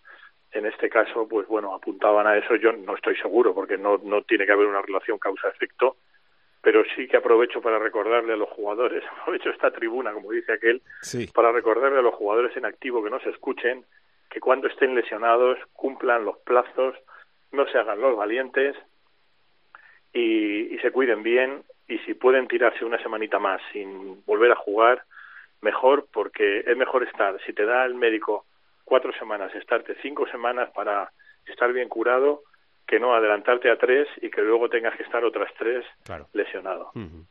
[0.53, 2.57] En este caso, pues bueno, apuntaban a eso.
[2.57, 5.97] Yo no estoy seguro porque no, no tiene que haber una relación causa-efecto,
[6.63, 10.83] pero sí que aprovecho para recordarle a los jugadores, aprovecho esta tribuna, como dice aquel,
[11.03, 11.27] sí.
[11.29, 13.85] para recordarle a los jugadores en activo que no se escuchen,
[14.31, 16.95] que cuando estén lesionados cumplan los plazos,
[17.53, 18.77] no se hagan los valientes
[20.13, 24.57] y, y se cuiden bien y si pueden tirarse una semanita más sin volver a
[24.57, 25.03] jugar,
[25.63, 28.45] mejor porque es mejor estar, si te da el médico
[28.89, 31.13] cuatro semanas, estarte cinco semanas para
[31.47, 32.43] estar bien curado,
[32.87, 36.29] que no adelantarte a tres y que luego tengas que estar otras tres Claro.
[36.33, 36.91] lesionado.
[36.95, 37.27] Ujú.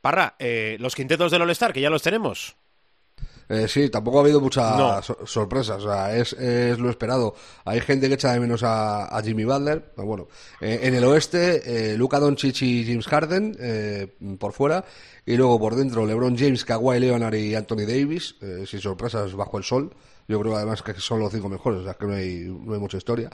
[0.00, 2.56] Parra, eh, los quintetos del All-Star, que ya los tenemos.
[3.48, 5.02] Eh, sí, tampoco ha habido muchas No.
[5.02, 7.34] so- sorpresas, o sea, es, es lo esperado.
[7.66, 10.28] Hay gente que echa de menos a, a Jimmy Butler, pero bueno,
[10.60, 14.06] eh, en el oeste, eh, Luka Doncic y James Harden eh,
[14.40, 14.84] por fuera,
[15.26, 19.58] y luego por dentro LeBron James, Kawhi Leonard y Anthony Davis, eh, sin sorpresas bajo
[19.58, 19.90] el sol.
[20.28, 22.80] Yo creo además que son los cinco mejores, o sea que no hay, no hay
[22.80, 23.30] mucha historia.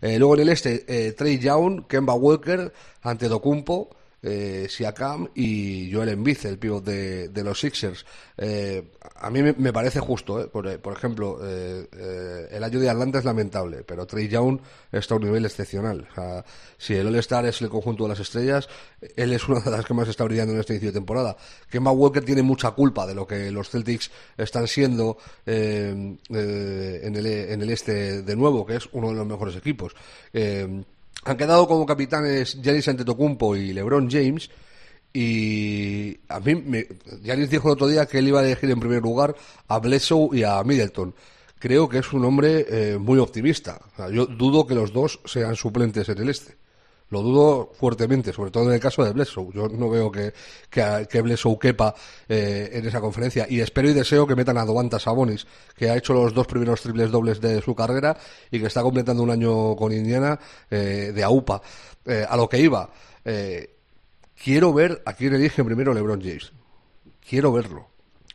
[0.00, 2.72] Eh, luego en el este, eh, Trey Young, Kemba Walker,
[3.02, 3.96] Antetokounmpo,
[4.26, 8.04] eh, Siakam y Joel Embiid, el pívot de, los Sixers.
[8.36, 10.48] Eh, a mí me, parece justo, ¿eh?
[10.48, 14.58] por, ejemplo, eh, el año de Atlanta es lamentable, pero Trey Young
[14.90, 16.08] está a un nivel excepcional.
[16.76, 18.68] Si el All-Star es el conjunto de las estrellas,
[19.14, 21.36] él es una de las que más está brillando en este inicio de temporada.
[21.70, 27.62] Kemba Walker tiene mucha culpa de lo que los Celtics están siendo en, el, en
[27.62, 29.94] el este de nuevo, que es uno de los mejores equipos.
[31.24, 34.50] Han quedado como capitanes Giannis Antetokounmpo y LeBron James
[35.12, 36.86] y a mí me,
[37.46, 39.34] dijo el otro día que él iba a elegir en primer lugar
[39.66, 41.14] a Bledsoe y a Middleton.
[41.58, 43.80] Creo que es un hombre eh, muy optimista.
[44.12, 46.56] Yo dudo que los dos sean suplentes en el este.
[47.08, 49.52] Lo dudo fuertemente, sobre todo en el caso de Bledsoe.
[49.54, 50.32] Yo no veo que,
[50.68, 51.94] que, que Bledsoe quepa
[52.28, 53.46] eh, en esa conferencia.
[53.48, 56.80] Y espero y deseo que metan a Domantas Sabonis, que ha hecho los dos primeros
[56.80, 58.16] triples dobles de su carrera
[58.50, 60.38] y que está completando un año con Indiana
[60.68, 61.62] eh, de AUPA.
[62.06, 62.88] Eh, a lo que iba.
[63.24, 63.76] Eh,
[64.40, 66.52] quiero ver a quién elige primero LeBron James.
[67.28, 67.88] Quiero verlo.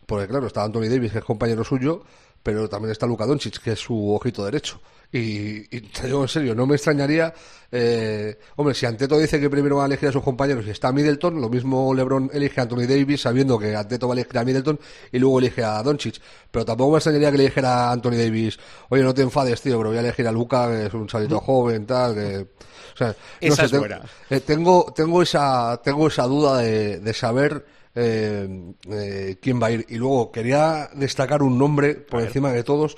[0.05, 2.03] Porque claro, está Anthony Davis, que es compañero suyo,
[2.43, 4.79] pero también está Luka Doncic, que es su ojito derecho.
[5.13, 7.33] Y, y te digo en serio, no me extrañaría,
[7.69, 10.93] eh, hombre, si Anteto dice que primero va a elegir a sus compañeros y está
[10.93, 14.45] Middleton, lo mismo LeBron elige a Anthony Davis sabiendo que Anteto va a elegir a
[14.45, 14.79] Middleton
[15.11, 16.21] y luego elige a Doncic.
[16.49, 19.77] Pero tampoco me extrañaría que le dijera a Anthony Davis, oye, no te enfades, tío,
[19.79, 22.47] pero voy a elegir a Luca, que es un salito joven, tal, que...
[22.93, 24.01] O sea, no Esa sé, es buena.
[24.29, 29.71] eh, tengo, tengo esa, tengo esa duda de, de saber eh, eh, quién va a
[29.71, 29.85] ir.
[29.89, 32.97] Y luego quería destacar un nombre por encima de todos,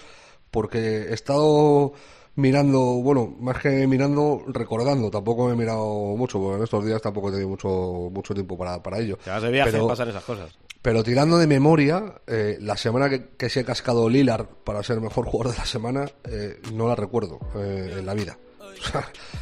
[0.52, 0.80] porque
[1.10, 1.94] he estado
[2.36, 5.12] mirando, bueno, más que mirando, recordando.
[5.12, 8.58] Tampoco me he mirado mucho, porque en estos días tampoco he tenido mucho, mucho tiempo
[8.58, 9.18] para, para ello.
[9.26, 10.52] De viaje, Pero- pasan esas cosas.
[10.82, 15.00] pero tirando de memoria, eh, la semana que, que se ha cascado Lilar para ser
[15.00, 18.38] mejor jugador de la semana, eh, no la recuerdo eh, en la vida.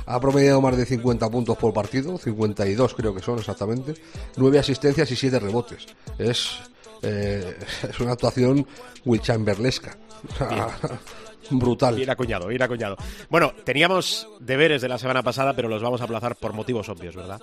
[0.06, 3.94] Ha promediado más de 50 puntos por partido, 52 creo que son exactamente,
[4.38, 5.88] 9 asistencias y 7 rebotes.
[6.18, 6.60] Es,
[7.02, 7.58] eh,
[7.90, 8.66] es una actuación
[9.06, 9.98] Will Chamberlesca.
[10.28, 10.68] O sea,
[11.50, 11.96] brutal.
[11.96, 12.98] Bien acuñado, bien acuñado.
[13.30, 17.16] Bueno, teníamos deberes de la semana pasada, pero los vamos a aplazar por motivos obvios,
[17.16, 17.42] ¿verdad?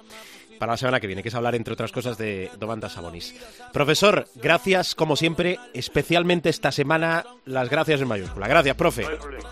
[0.59, 3.35] Para la semana que viene, que es hablar, entre otras cosas, de Domantas Sabonis.
[3.73, 8.49] Profesor, gracias, como siempre, especialmente esta semana, las gracias en mayúscula.
[8.49, 9.03] Gracias, profe.
[9.03, 9.51] No hay problema.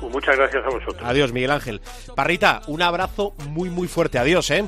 [0.00, 1.02] Pues muchas gracias a vosotros.
[1.02, 1.80] Adiós, Miguel Ángel.
[2.14, 4.18] Parrita, un abrazo muy, muy fuerte.
[4.18, 4.64] Adiós, ¿eh?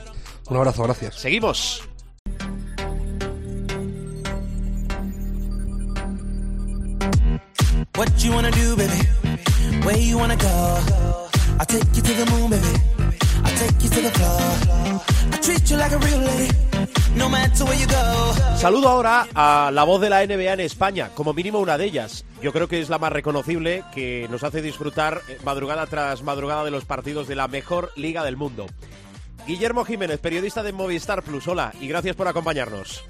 [0.48, 1.16] Un abrazo, gracias.
[1.16, 1.82] Seguimos.
[7.96, 9.00] What you wanna do, baby?
[9.84, 10.46] Where you wanna go?
[11.58, 12.95] I'll take you to the moon, baby.
[18.56, 22.24] Saludo ahora a la voz de la NBA en España, como mínimo una de ellas.
[22.42, 26.64] Yo creo que es la más reconocible, que nos hace disfrutar eh, madrugada tras madrugada
[26.64, 28.66] de los partidos de la mejor liga del mundo.
[29.46, 31.46] Guillermo Jiménez, periodista de Movistar Plus.
[31.48, 33.04] Hola y gracias por acompañarnos.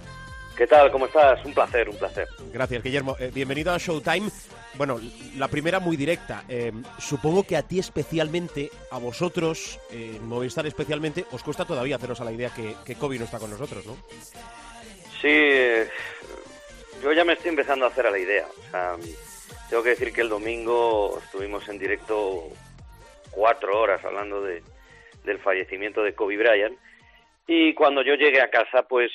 [0.56, 0.90] ¿Qué tal?
[0.90, 1.44] ¿Cómo estás?
[1.44, 2.28] Un placer, un placer.
[2.52, 3.16] Gracias, Guillermo.
[3.18, 4.30] Eh, bienvenido a Showtime.
[4.77, 5.01] Bueno,
[5.37, 6.45] la primera muy directa.
[6.49, 12.21] Eh, supongo que a ti especialmente, a vosotros, eh, Movistar especialmente, os cuesta todavía haceros
[12.21, 13.97] a la idea que, que Kobe no está con nosotros, ¿no?
[15.21, 15.89] Sí, eh,
[17.03, 18.47] yo ya me estoy empezando a hacer a la idea.
[18.47, 18.97] O sea,
[19.71, 22.51] tengo que decir que el domingo estuvimos en directo
[23.31, 24.62] cuatro horas hablando de,
[25.25, 26.79] del fallecimiento de Kobe Bryant
[27.47, 29.12] y cuando yo llegué a casa, pues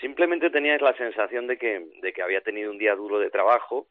[0.00, 3.86] simplemente tenía la sensación de que, de que había tenido un día duro de trabajo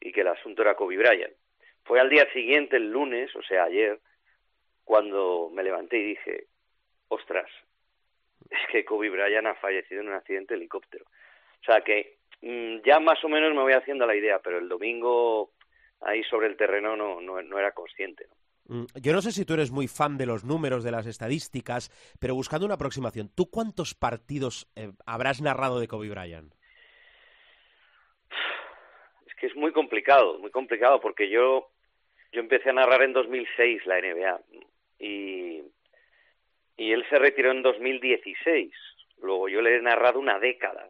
[0.00, 1.34] y que el asunto era Kobe Bryant.
[1.84, 4.00] Fue al día siguiente, el lunes, o sea, ayer,
[4.84, 6.46] cuando me levanté y dije,
[7.08, 7.50] ostras,
[8.50, 11.04] es que Kobe Bryant ha fallecido en un accidente de helicóptero.
[11.04, 14.68] O sea que mm, ya más o menos me voy haciendo la idea, pero el
[14.68, 15.52] domingo
[16.00, 18.26] ahí sobre el terreno no, no, era consciente.
[18.68, 21.90] Mm, Yo no sé si tú eres muy fan de los números, de las estadísticas,
[22.20, 26.54] pero buscando una aproximación, ¿tú cuántos partidos eh, habrás narrado de Kobe Bryant?
[29.46, 31.68] Es que es muy complicado, muy complicado, porque yo,
[32.32, 34.40] yo empecé a narrar en 2006 la NBA
[34.98, 35.62] y,
[36.76, 38.72] y él se retiró en 2016.
[39.22, 40.88] Luego yo le he narrado una década.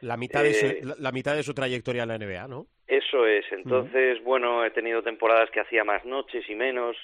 [0.00, 2.66] La mitad, de Eh, su, la, mitad de su trayectoria en la NBA, ¿no?
[2.86, 3.44] Eso es.
[3.52, 6.96] Entonces, bueno, he tenido temporadas que hacía más noches y menos,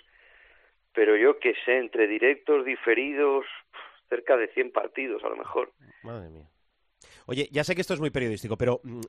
[0.94, 3.44] pero yo que sé, entre directos, diferidos,
[4.08, 5.72] cerca de 100 partidos a lo mejor.
[6.02, 6.48] Madre mía.
[7.26, 9.00] Oye, ya sé que esto es muy periodístico, pero mm,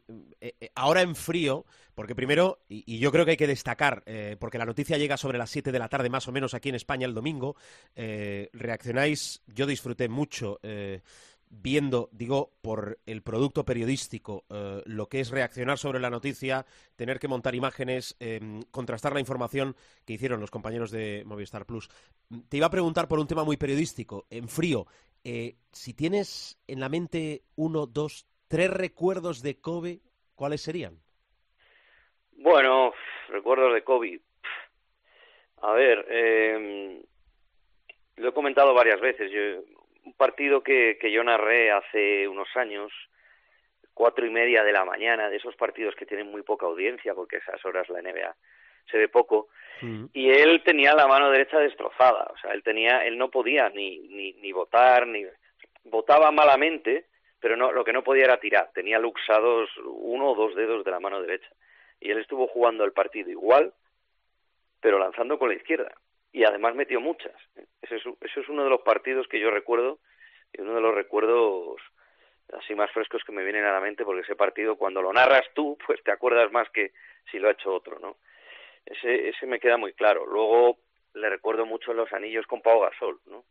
[0.41, 4.38] eh, eh, ahora en frío, porque primero, y, yo creo que hay que destacar, eh,
[4.39, 6.75] porque la noticia llega sobre las 7 de la tarde más o menos aquí en
[6.75, 7.56] España el domingo,
[7.95, 10.60] reaccionáis, yo disfruté mucho
[11.49, 14.45] viendo, digo, por el producto periodístico,
[14.86, 19.75] lo que es reaccionar sobre la noticia, tener que montar imágenes, eh, contrastar la información
[20.06, 21.89] que hicieron los compañeros de Movistar Plus.
[22.49, 24.88] Te iba a preguntar por un tema muy periodístico, en frío.
[25.25, 29.99] Eh, si tienes en la mente uno, dos, tres recuerdos de Kobe,
[30.35, 30.99] ¿cuáles serían?
[32.38, 32.93] Bueno,
[33.29, 34.21] recuerdos de Kobe.
[35.63, 37.01] A ver, eh,
[38.17, 39.31] lo he comentado varias veces.
[39.31, 39.63] Yo,
[40.05, 42.91] un partido que, que yo narré hace unos años,
[43.95, 47.38] cuatro y media de la mañana, de esos partidos que tienen muy poca audiencia, porque
[47.38, 48.35] a esas horas la NBA
[48.89, 49.49] se ve poco,
[50.13, 53.99] y él tenía la mano derecha destrozada, o sea, él tenía, él no podía ni,
[54.07, 55.25] ni, ni votar, ni
[55.83, 57.07] votaba malamente,
[57.39, 60.91] pero no, lo que no podía era tirar, tenía luxados uno o dos dedos de
[60.91, 61.49] la mano derecha,
[61.99, 63.73] y él estuvo jugando el partido igual,
[64.79, 65.93] pero lanzando con la izquierda,
[66.31, 67.35] y además metió muchas.
[67.81, 69.99] Ese es, ese es uno de los partidos que yo recuerdo,
[70.53, 71.81] y uno de los recuerdos
[72.53, 75.45] así más frescos que me vienen a la mente, porque ese partido cuando lo narras
[75.53, 76.91] tú, pues te acuerdas más que
[77.31, 78.17] si lo ha hecho otro, ¿no?
[78.85, 80.25] Ese, ese me queda muy claro.
[80.25, 80.77] Luego
[81.13, 83.43] le recuerdo mucho los anillos con Pau Gasol, ¿no?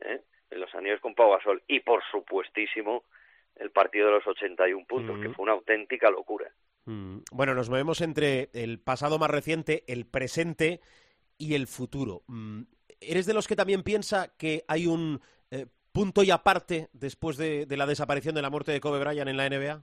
[0.00, 0.20] ¿Eh?
[0.50, 1.62] Los anillos con Pau Gasol.
[1.68, 3.04] Y por supuestísimo
[3.56, 5.34] el partido de los 81 puntos, que Ujú.
[5.36, 6.50] fue una auténtica locura.
[6.86, 10.80] Mm, Bueno, nos movemos entre el pasado más reciente, el presente
[11.38, 12.22] y el futuro.
[12.26, 12.62] Mm,
[13.00, 17.66] ¿Eres de los que también piensa que hay un eh, punto y aparte después de,
[17.66, 19.82] de la desaparición de la muerte de Kobe Bryant en la NBA?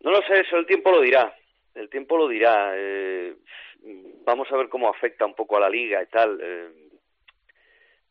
[0.00, 1.34] No lo sé, eso el tiempo lo dirá.
[1.74, 2.72] El tiempo lo dirá.
[2.74, 3.34] Eh,
[4.24, 6.38] vamos a ver cómo afecta un poco a la liga y tal.
[6.42, 6.68] Eh,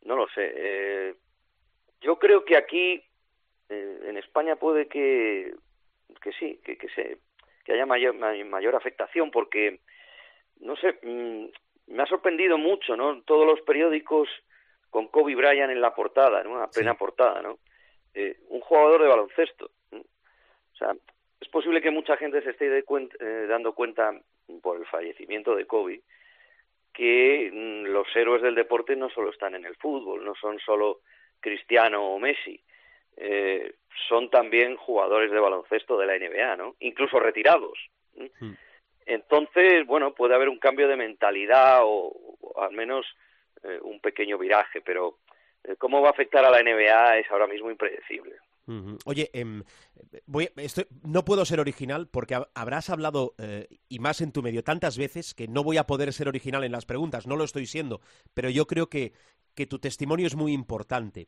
[0.03, 0.51] no lo sé.
[0.55, 1.15] Eh,
[2.01, 3.01] yo creo que aquí,
[3.69, 5.53] eh, en España, puede que,
[6.21, 7.17] que sí, que, que, se,
[7.63, 9.79] que haya mayor, may- mayor afectación, porque,
[10.59, 11.45] no sé, mm,
[11.87, 13.21] me ha sorprendido mucho, ¿no?
[13.23, 14.27] Todos los periódicos
[14.89, 16.61] con Kobe Bryant en la portada, ¿no?
[16.61, 17.57] A plena portada, ¿no?
[18.13, 19.71] Eh, un jugador de baloncesto.
[19.91, 20.93] O sea,
[21.43, 22.85] es posible que mucha gente se esté de
[23.19, 24.17] eh, dando cuenta
[24.61, 26.01] por el fallecimiento de Kobe
[26.93, 31.01] que mm, los héroes del deporte no solo están en el fútbol, no son solo
[31.41, 32.59] Cristiano o Messi,
[33.17, 33.73] eh,
[34.07, 36.75] son también jugadores de baloncesto de la NBA, ¿no?
[36.79, 37.77] Incluso retirados.
[38.15, 38.25] ¿no?
[39.05, 43.05] Entonces, bueno, puede haber un cambio de mentalidad o, o al menos
[43.63, 45.17] eh, un pequeño viraje, pero
[45.65, 48.37] eh, cómo va a afectar a la NBA es ahora mismo impredecible.
[49.05, 49.63] Oye, em,
[51.03, 54.97] no puedo ser original porque hab- habrás hablado, eh, y más en tu medio, tantas
[54.97, 58.01] veces que no voy a poder ser original en las preguntas, no lo estoy siendo,
[58.33, 59.13] pero yo creo que,
[59.53, 61.27] que tu testimonio es muy importante.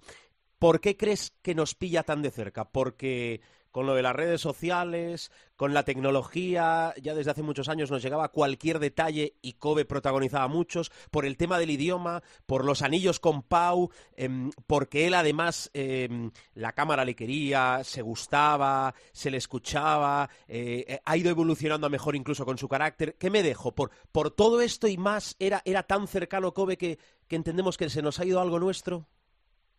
[0.59, 2.65] ¿Por qué crees que nos pilla tan de cerca?
[2.71, 3.41] Porque
[3.75, 8.01] con lo de las redes sociales, con la tecnología, ya desde hace muchos años nos
[8.01, 13.19] llegaba cualquier detalle y Kobe protagonizaba muchos, por el tema del idioma, por los anillos
[13.19, 19.35] con Pau, em, porque él además em, la cámara le quería, se gustaba, se le
[19.35, 23.15] escuchaba, eh, eh, ha ido evolucionando a mejor incluso con su carácter.
[23.19, 23.75] ¿Qué me dejo?
[23.75, 26.97] Por, por todo esto y más, ¿era, era tan cercano Kobe que,
[27.27, 29.05] que entendemos que se nos ha ido algo nuestro?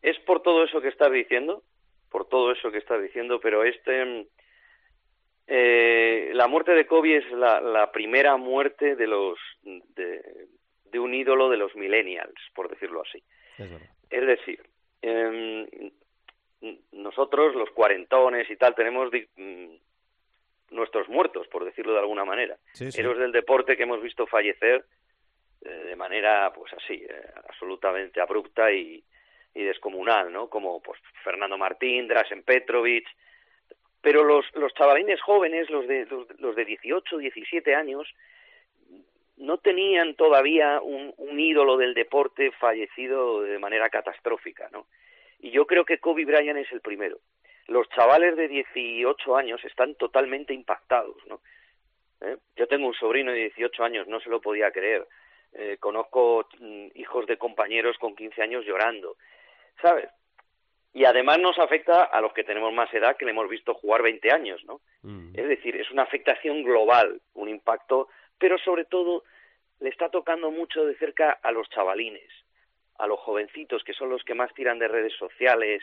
[0.03, 1.62] ¿Es por todo eso que estás diciendo?
[2.17, 4.27] Por todo eso que estás diciendo, pero este
[5.47, 10.23] eh, la muerte de Kobe es la, la primera muerte de los de,
[10.87, 13.23] de, un ídolo de los millennials, por decirlo así.
[14.09, 14.62] Es, decir,
[15.03, 15.93] eh,
[16.93, 19.11] nosotros los cuarentones y tal tenemos
[20.71, 22.99] nuestros muertos, por decirlo de alguna manera, sí, sí.
[22.99, 24.87] héroes del deporte que hemos visto fallecer
[25.61, 29.05] eh, de manera, pues así, eh, absolutamente abrupta y,
[29.57, 30.49] y descomunal, ¿no?
[30.49, 33.09] Como pues Fernando Martín, Drasen Petrovic,
[34.03, 36.07] pero los, los chavalines jóvenes, los de,
[36.39, 38.07] los, de 18, 17 años,
[39.39, 44.87] no tenían todavía un, un, ídolo del deporte fallecido de manera catastrófica, ¿no?
[45.41, 47.19] Y yo creo que Kobe Bryant es el primero.
[47.67, 51.41] Los chavales de 18 años están totalmente impactados, ¿no?
[52.21, 52.37] ¿Eh?
[52.57, 55.07] Yo tengo un sobrino de 18 años, no se lo podía creer.
[55.53, 59.17] Eh, conozco mm, hijos de compañeros con 15 años llorando,
[59.81, 60.09] ¿sabes?
[60.97, 64.01] y además nos afecta a los que tenemos más edad que le hemos visto jugar
[64.01, 64.81] 20 años, ¿no?
[65.03, 65.39] Mm.
[65.39, 68.09] Es decir, es una afectación global, un impacto,
[68.39, 69.22] pero sobre todo
[69.81, 72.31] le está tocando mucho de cerca a los chavalines,
[72.97, 75.83] a los jovencitos que son los que más tiran de redes sociales,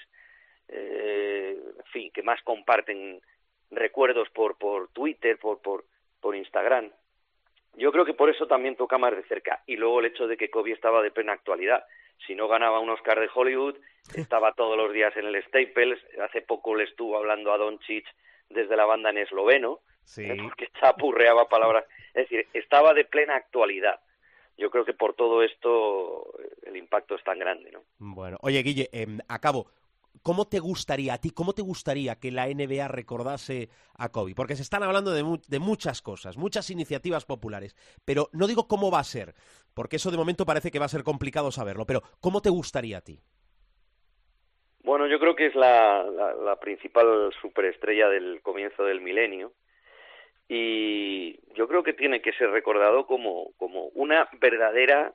[0.67, 3.21] eh, en fin, que más comparten
[3.69, 5.85] recuerdos por por Twitter, por por
[6.21, 6.89] por Instagram.
[7.75, 10.37] Yo creo que por eso también toca más de cerca y luego el hecho de
[10.37, 11.85] que Kobe estaba de plena actualidad
[12.25, 13.75] si no ganaba un Oscar de Hollywood,
[14.15, 18.05] estaba todos los días en el Staples, hace poco le estuvo hablando a Doncic
[18.49, 20.27] desde la banda en esloveno, sí.
[20.43, 23.99] porque chapurreaba palabras, es decir, estaba de plena actualidad.
[24.57, 26.31] Yo creo que por todo esto
[26.63, 27.83] el impacto es tan grande, ¿no?
[27.97, 29.67] Bueno, oye Guille, eh, acabo.
[30.21, 34.35] ¿Cómo te gustaría a ti, cómo te gustaría que la NBA recordase a Kobe?
[34.35, 38.67] Porque se están hablando de, mu de, muchas cosas, muchas iniciativas populares, pero no digo
[38.67, 39.33] cómo va a ser,
[39.73, 42.99] porque eso de momento parece que va a ser complicado saberlo, pero ¿cómo te gustaría
[42.99, 43.19] a ti?
[44.83, 49.53] Bueno, yo creo que es la, la, la principal superestrella del comienzo del milenio
[50.47, 55.13] y yo creo que tiene que ser recordado como, como una verdadera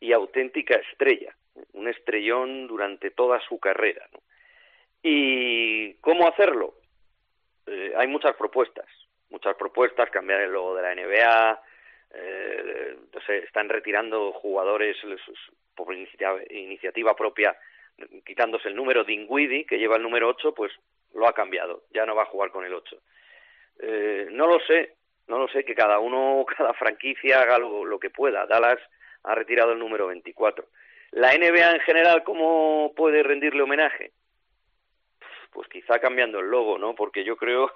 [0.00, 1.36] y auténtica estrella
[1.72, 4.06] un estrellón durante toda su carrera.
[5.02, 6.74] ¿Y cómo hacerlo?
[7.66, 8.86] Eh, hay muchas propuestas,
[9.30, 11.62] muchas propuestas, cambiar el logo de la NBA,
[12.12, 12.96] eh,
[13.44, 14.96] están retirando jugadores
[15.74, 17.56] por iniciativa, iniciativa, propia,
[18.24, 20.72] quitándose el número Dinguidi, que lleva el número 8, pues
[21.14, 22.96] lo ha cambiado, ya no va a jugar con el 8.
[23.82, 24.94] Eh, no lo sé,
[25.28, 28.46] no lo sé, que cada uno, cada franquicia haga lo, lo que pueda.
[28.46, 28.78] Dallas
[29.22, 30.66] ha retirado el número 24.
[31.12, 34.12] La NBA en general, ¿cómo puede rendirle homenaje?
[35.52, 36.94] Pues quizá cambiando el logo, ¿no?
[36.94, 37.70] Porque yo creo,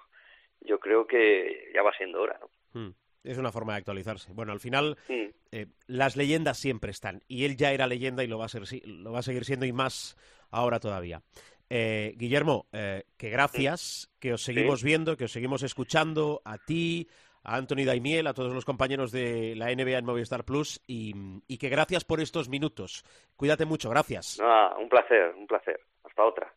[0.61, 2.81] yo creo que ya va siendo hora, ¿no?
[2.81, 2.95] Hmm.
[3.25, 4.33] Es una forma de actualizarse.
[4.35, 5.31] Bueno, al final sí.
[5.51, 8.65] eh, las leyendas siempre están y él ya era leyenda y lo va a, ser,
[8.85, 10.15] lo va a seguir siendo y más
[10.51, 11.23] ahora todavía.
[11.71, 14.19] Eh, Guillermo, eh, que gracias, sí.
[14.21, 14.87] que os seguimos sí.
[14.87, 17.09] viendo, que os seguimos escuchando, a ti,
[17.45, 21.69] a Anthony Daimiel, a todos los compañeros de la NBA en Movistar Plus y, que
[21.69, 23.05] gracias por estos minutos.
[23.37, 24.41] Cuídate mucho, gracias.
[24.79, 25.81] Un placer, un placer.
[26.05, 26.53] Hasta otra.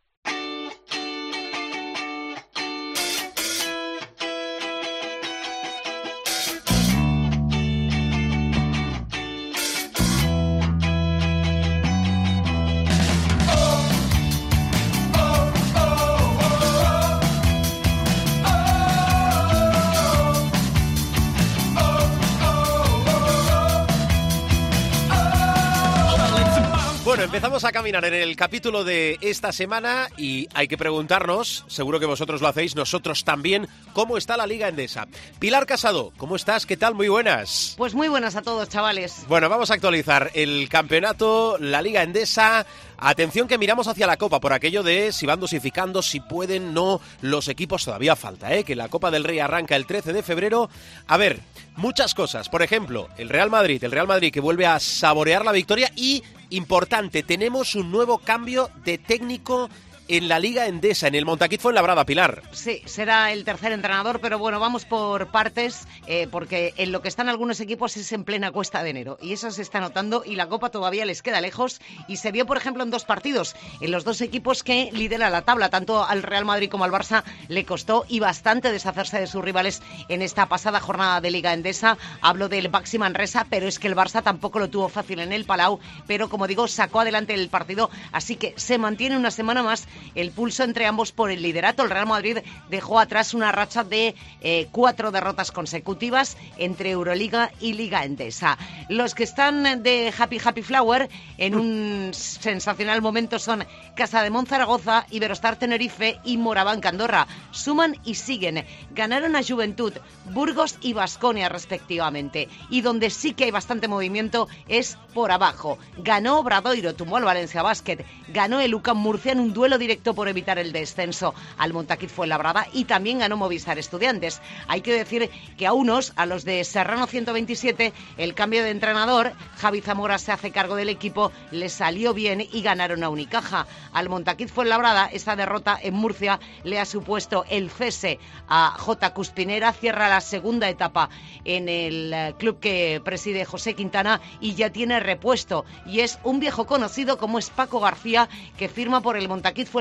[27.27, 32.05] Empezamos a caminar en el capítulo de esta semana y hay que preguntarnos, seguro que
[32.05, 35.07] vosotros lo hacéis, nosotros también, ¿cómo está la Liga Endesa?
[35.37, 36.65] Pilar Casado, ¿cómo estás?
[36.65, 36.95] ¿Qué tal?
[36.95, 37.73] Muy buenas.
[37.77, 39.25] Pues muy buenas a todos, chavales.
[39.27, 42.65] Bueno, vamos a actualizar el campeonato, la Liga Endesa.
[42.97, 47.01] Atención que miramos hacia la Copa por aquello de si van dosificando, si pueden, no,
[47.21, 48.63] los equipos todavía falta, ¿eh?
[48.63, 50.69] Que la Copa del Rey arranca el 13 de febrero.
[51.07, 51.41] A ver,
[51.75, 52.47] muchas cosas.
[52.47, 56.23] Por ejemplo, el Real Madrid, el Real Madrid que vuelve a saborear la victoria y
[56.49, 59.69] importante, tenemos un nuevo cambio de técnico
[60.07, 62.43] en la Liga Endesa, en el Montaquit fue en Labrada, Pilar.
[62.51, 67.07] Sí, será el tercer entrenador, pero bueno, vamos por partes, eh, porque en lo que
[67.07, 70.35] están algunos equipos es en plena cuesta de enero, y eso se está notando, y
[70.35, 73.91] la Copa todavía les queda lejos, y se vio, por ejemplo, en dos partidos, en
[73.91, 77.65] los dos equipos que lideran la tabla, tanto al Real Madrid como al Barça le
[77.65, 81.97] costó y bastante deshacerse de sus rivales en esta pasada jornada de Liga Endesa.
[82.21, 85.45] Hablo del Baxi Manresa, pero es que el Barça tampoco lo tuvo fácil en el
[85.45, 89.87] Palau, pero como digo, sacó adelante el partido, así que se mantiene una semana más
[90.15, 91.83] el pulso entre ambos por el liderato.
[91.83, 92.39] El Real Madrid
[92.69, 98.57] dejó atrás una racha de eh, cuatro derrotas consecutivas entre Euroliga y Liga Endesa.
[98.89, 105.05] Los que están de Happy Happy Flower en un sensacional momento son Casa de Monzaragoza,
[105.09, 107.27] Iberostar Tenerife y Moraván Candorra.
[107.51, 108.65] Suman y siguen.
[108.91, 109.93] Ganaron a Juventud,
[110.33, 112.47] Burgos y Basconia respectivamente.
[112.69, 115.77] Y donde sí que hay bastante movimiento es por abajo.
[115.97, 118.05] Ganó Obradoiro, tumbó al Valencia Basket.
[118.29, 122.67] Ganó el UCAM Murcia en un duelo directo por evitar el descenso al Montaquit Fuenlabrada
[122.73, 124.41] y también ganó Movistar Estudiantes.
[124.67, 129.31] Hay que decir que a unos, a los de Serrano 127, el cambio de entrenador,
[129.55, 133.65] Javi Zamora se hace cargo del equipo, le salió bien y ganaron a Unicaja.
[133.93, 138.19] Al Montaquit Fuenlabrada, esta derrota en Murcia le ha supuesto el cese
[138.49, 139.13] a J.
[139.13, 141.09] Cuspinera, cierra la segunda etapa
[141.45, 145.63] en el eh, club que preside José Quintana y ya tiene repuesto.
[145.85, 148.27] Y es un viejo conocido como es Paco García,
[148.57, 149.76] que firma por el Montaquit Fuenlabrada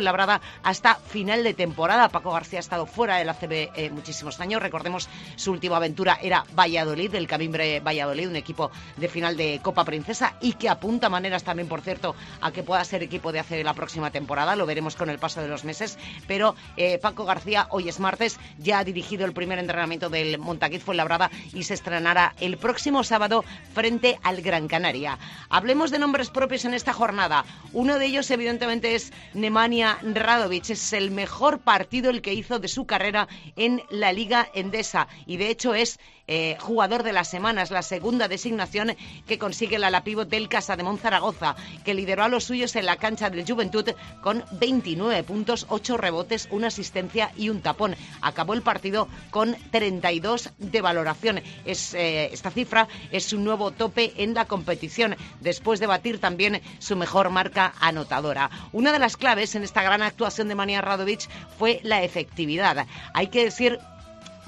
[0.63, 2.09] hasta final de temporada.
[2.09, 4.63] Paco García ha estado fuera del ACB eh, muchísimos años.
[4.63, 9.85] Recordemos, su última aventura era Valladolid, el Camimbre Valladolid, un equipo de final de Copa
[9.85, 13.65] Princesa y que apunta maneras también, por cierto, a que pueda ser equipo de ACB
[13.65, 14.57] la próxima temporada.
[14.57, 15.99] Lo veremos con el paso de los meses.
[16.27, 20.83] Pero eh, Paco García, hoy es martes, ya ha dirigido el primer entrenamiento del Montaquit
[20.83, 23.45] Fuenlabrada y se estrenará el próximo sábado
[23.75, 25.19] frente al Gran Canaria.
[25.49, 27.45] Hablemos de nombres propios en esta jornada.
[27.73, 29.57] Uno de ellos, evidentemente, es Nemanja
[30.03, 30.71] Radovic.
[30.71, 35.37] Es el mejor partido el que hizo de su carrera en la Liga Endesa y,
[35.37, 35.99] de hecho, es
[36.29, 37.63] eh, jugador de la semana.
[37.63, 38.97] Es la segunda designación
[39.27, 42.97] que consigue la Pívot del Casa de Monzaragoza, que lideró a los suyos en la
[42.97, 43.91] cancha del Juventud
[44.23, 47.97] con 29 puntos, 8 rebotes, una asistencia y un tapón.
[48.21, 51.43] Acabó el partido con 32 de valoración.
[51.65, 56.61] Es, eh, esta cifra es su nuevo tope en la competición, después de batir también
[56.79, 58.51] su mejor marca anotadora.
[58.73, 62.87] Una de las claves en esta gran actuación de Mania Radovic fue la efectividad.
[63.15, 63.79] Hay que decir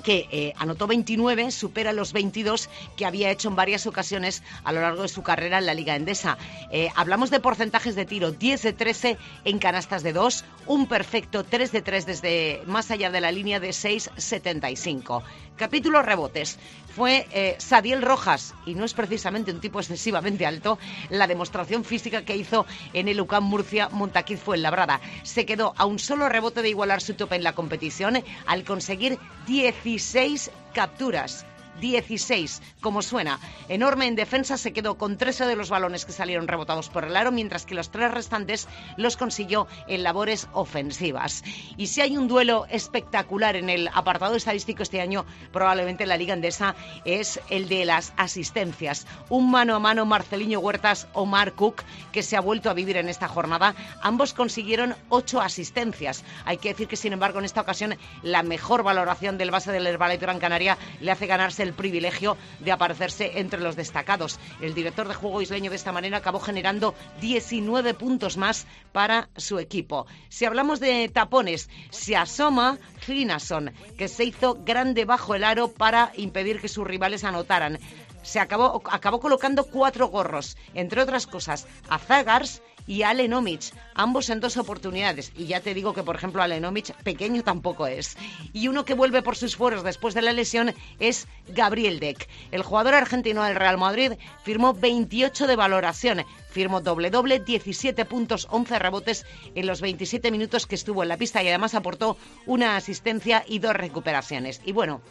[0.09, 4.81] que eh, anotó 29, supera los 22 que había hecho en varias ocasiones a lo
[4.81, 6.39] largo de su carrera en la Liga Endesa.
[6.71, 11.45] Eh, hablamos de porcentajes de tiro, 10 de 13 en canastas de 2, un perfecto
[11.45, 15.23] 3 de 3 desde más allá de la línea de 6,75.
[15.59, 16.59] Capítulo rebotes.
[16.99, 20.81] Fue eh, Sadiel Rojas, y no es precisamente un tipo excesivamente alto,
[21.11, 25.01] la demostración física que hizo en el UCAM Murcia Montaquit fue labrada.
[25.23, 29.17] Se quedó a un solo rebote de igualar su tope en la competición al conseguir
[29.47, 31.47] 16 capturas.
[31.81, 33.39] 16, como suena.
[33.69, 37.17] Enorme en defensa, se quedó con 13 de los balones que salieron rebotados por el
[37.17, 41.45] aro, mientras que los tres restantes los consiguió en labores ofensivas.
[41.77, 46.17] Y si hay un duelo espectacular en el apartado estadístico este año, probablemente en la
[46.17, 46.75] Liga Andesa,
[47.05, 49.07] es el de las asistencias.
[49.29, 52.97] Un mano a mano Marceliño Huertas o Mark Cook, que se ha vuelto a vivir
[52.97, 53.75] en esta jornada.
[54.03, 56.25] Ambos consiguieron 8 asistencias.
[56.45, 59.87] Hay que decir que, sin embargo, en esta ocasión, la mejor valoración del base del
[59.87, 64.41] Herbalife Gran Canaria le hace ganarse el privilegio de aparecerse entre los destacados.
[64.61, 69.59] El director de juego isleño de esta manera acabó generando 19 puntos más para su
[69.59, 70.07] equipo.
[70.29, 76.13] Si hablamos de tapones, se asoma Flinason, que se hizo grande bajo el aro para
[76.17, 77.79] impedir que sus rivales anotaran.
[78.23, 84.41] Se acabó, acabó colocando cuatro gorros, entre otras cosas, a Zagars y Alenomic, ambos en
[84.41, 85.31] dos oportunidades.
[85.37, 88.17] Y ya te digo que, por ejemplo, Alenomic pequeño tampoco es.
[88.55, 92.27] Y uno que vuelve por sus fueros después de la lesión es Gabriel Deck.
[92.51, 94.13] El jugador argentino del Real Madrid
[94.43, 96.25] firmó 28 de valoración.
[96.51, 101.43] Firmó doble-doble, 17 puntos, 11 rebotes en los 27 minutos que estuvo en la pista
[101.43, 102.17] y además aportó
[102.47, 104.63] una asistencia y dos recuperaciones.
[104.65, 105.03] Y bueno,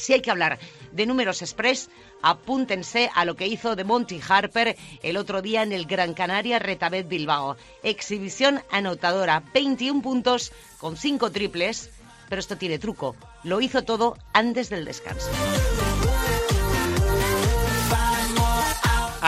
[0.00, 0.58] si hay que hablar
[0.92, 1.90] de números express,
[2.22, 6.58] apúntense a lo que hizo de Monty Harper el otro día en el Gran Canaria
[6.58, 7.56] Retabet Bilbao.
[7.82, 11.90] Exhibición anotadora, 21 puntos con 5 triples,
[12.28, 13.14] pero esto tiene truco.
[13.44, 15.30] Lo hizo todo antes del descanso.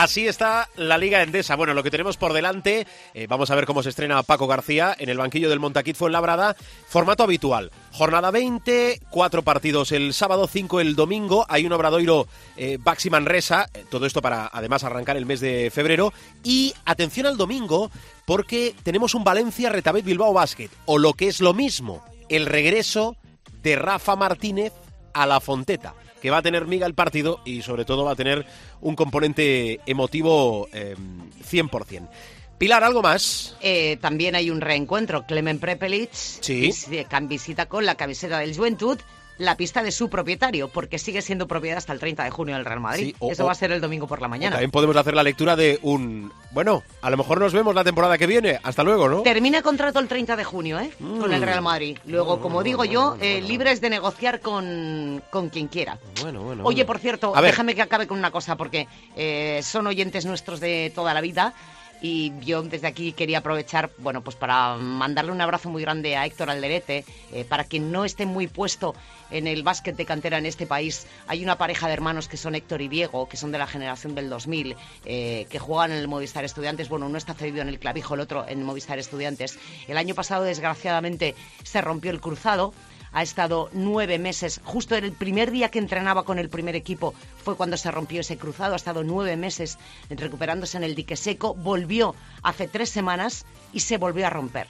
[0.03, 1.55] Así está la Liga Endesa.
[1.55, 4.93] Bueno, lo que tenemos por delante, eh, vamos a ver cómo se estrena Paco García
[4.99, 6.57] en el banquillo del Montaquit Fuenlabrada.
[6.89, 7.71] Formato habitual.
[7.93, 11.45] Jornada 20, cuatro partidos el sábado, cinco el domingo.
[11.47, 12.27] Hay un Obradoiro
[12.57, 16.11] eh, Baxi Manresa, eh, todo esto para además arrancar el mes de febrero.
[16.43, 17.89] Y atención al domingo,
[18.25, 20.69] porque tenemos un Valencia Retabet Bilbao Basket.
[20.83, 23.15] O lo que es lo mismo, el regreso
[23.61, 24.73] de Rafa Martínez
[25.13, 25.93] a la Fonteta
[26.23, 28.45] que va a tener miga el partido y sobre todo va a tener
[28.79, 30.95] un componente emotivo eh,
[31.51, 32.07] 100%.
[32.57, 33.57] Pilar, ¿algo más?
[33.61, 35.25] Eh, también hay un reencuentro.
[35.25, 36.61] Clemen Prepelic Sí.
[36.61, 36.87] vis-
[37.23, 38.97] visita con la camiseta del Juventud
[39.43, 42.65] la pista de su propietario, porque sigue siendo propiedad hasta el 30 de junio del
[42.65, 43.05] Real Madrid.
[43.07, 44.51] Sí, o- Eso o- va a ser el domingo por la mañana.
[44.55, 46.31] También podemos hacer la lectura de un...
[46.51, 48.59] Bueno, a lo mejor nos vemos la temporada que viene.
[48.63, 49.21] Hasta luego, ¿no?
[49.23, 50.91] Termina contrato el 30 de junio, ¿eh?
[50.99, 51.97] Con el Real Madrid.
[52.05, 55.97] Luego, como digo yo, eh, libres de negociar con, con quien quiera.
[56.21, 56.63] Bueno, bueno.
[56.65, 60.91] Oye, por cierto, déjame que acabe con una cosa, porque eh, son oyentes nuestros de
[60.93, 61.53] toda la vida.
[62.03, 66.25] Y yo desde aquí quería aprovechar, bueno, pues para mandarle un abrazo muy grande a
[66.25, 68.93] Héctor Alderete, eh, para quien no esté muy puesto
[69.31, 71.07] en el básquet de cantera en este país.
[71.27, 74.15] Hay una pareja de hermanos que son Héctor y Diego, que son de la generación
[74.15, 74.75] del 2000,
[75.05, 76.89] eh, que juegan en el Movistar Estudiantes.
[76.89, 79.57] Bueno, uno está cedido en el clavijo, el otro en Movistar Estudiantes.
[79.87, 82.73] El año pasado, desgraciadamente, se rompió el cruzado
[83.13, 87.55] ha estado nueve meses, justo el primer día que entrenaba con el primer equipo fue
[87.55, 89.77] cuando se rompió ese cruzado, ha estado nueve meses
[90.09, 94.67] recuperándose en el dique seco, volvió hace tres semanas y se volvió a romper.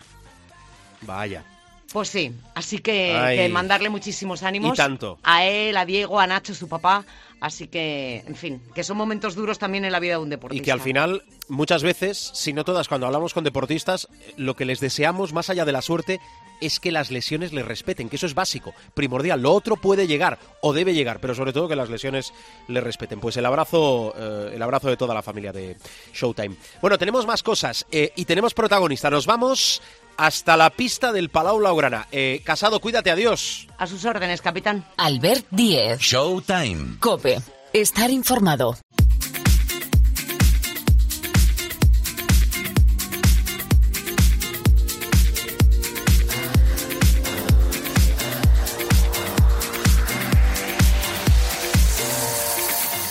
[1.01, 1.43] Vaya.
[1.91, 5.19] Pues sí, así que, mandarle muchísimos ánimos Y tanto.
[5.21, 7.05] a él, a Diego, a Nacho, su papá,
[7.39, 10.31] así que, en fin, que son momentos duros también en la vida de un Y
[10.31, 10.65] deportista.
[10.65, 14.79] que al final, muchas veces, si no todas, cuando hablamos con deportistas, lo que les
[14.79, 16.19] deseamos, más allá de la suerte,
[16.65, 19.41] es que las lesiones les respeten, que eso es básico, primordial.
[19.41, 22.33] Lo otro puede llegar o debe llegar, pero sobre todo que las lesiones
[22.67, 23.19] les respeten.
[23.19, 25.77] Pues el abrazo, eh, el abrazo de toda la familia de
[26.13, 26.55] Showtime.
[26.81, 29.09] Bueno, tenemos más cosas eh, y tenemos protagonista.
[29.09, 29.81] Nos vamos
[30.17, 32.07] hasta la pista del Palau Blaugrana.
[32.11, 33.67] Eh, Casado, cuídate, adiós.
[33.77, 34.85] A sus órdenes, capitán.
[34.97, 35.99] Albert Diez.
[35.99, 36.97] Showtime.
[36.99, 37.39] Cope.
[37.73, 38.77] Estar informado.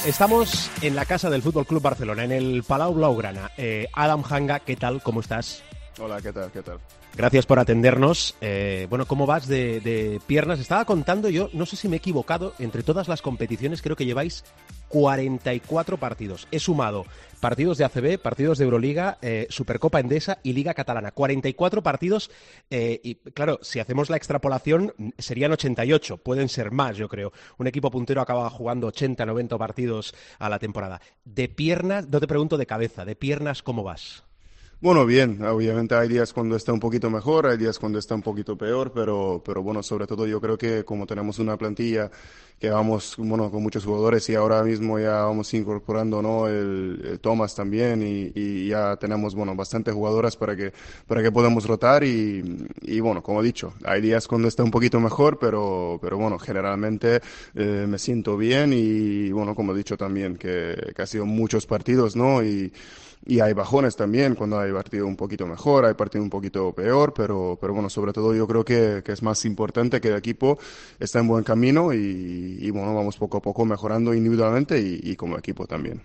[0.06, 3.52] Estamos en la casa del Fútbol Club Barcelona, en el Palau Blaugrana.
[3.56, 5.00] Eh, Adam Hanga, ¿qué tal?
[5.00, 5.62] ¿Cómo estás?
[5.98, 6.50] Hola, ¿qué tal?
[6.50, 6.78] ¿Qué tal?
[7.14, 8.34] Gracias por atendernos.
[8.40, 10.58] Eh, bueno, ¿cómo vas de, piernas?
[10.58, 14.06] Estaba contando yo, no sé si me he equivocado, entre todas las competiciones creo que
[14.06, 14.44] lleváis
[14.88, 16.48] 44 partidos.
[16.50, 17.04] He sumado
[17.40, 21.10] partidos de ACB, partidos de Euroliga, eh, Supercopa Endesa y Liga Catalana.
[21.12, 22.30] 44 partidos
[22.70, 27.32] eh, y claro, si hacemos la extrapolación serían 88, pueden ser más yo creo.
[27.58, 31.02] Un equipo puntero acaba jugando 80, 90 partidos a la temporada.
[31.26, 34.24] De piernas, no te pregunto de cabeza, de piernas, ¿cómo vas?
[34.82, 38.22] Bueno, bien, obviamente hay días cuando está un poquito mejor, hay días cuando está un
[38.22, 42.10] poquito peor, pero, pero bueno, sobre todo yo creo que como tenemos una plantilla
[42.58, 46.48] que vamos, bueno, con muchos jugadores y ahora mismo ya vamos incorporando, ¿no?
[46.48, 50.72] El, el Thomas también y, y ya tenemos, bueno, bastantes jugadoras para que,
[51.06, 54.72] para que podamos rotar y, y bueno, como he dicho, hay días cuando está un
[54.72, 57.20] poquito mejor, pero, pero bueno, generalmente
[57.54, 61.66] eh, me siento bien y bueno, como he dicho también, que, que ha sido muchos
[61.66, 62.42] partidos, ¿no?
[62.42, 62.72] Y,
[63.24, 67.14] y hay bajones también cuando hay partido un poquito mejor, hay partido un poquito peor,
[67.14, 70.58] pero, pero bueno, sobre todo yo creo que, que es más importante que el equipo
[70.98, 75.16] está en buen camino y, y bueno, vamos poco a poco mejorando individualmente y, y
[75.16, 76.02] como equipo también.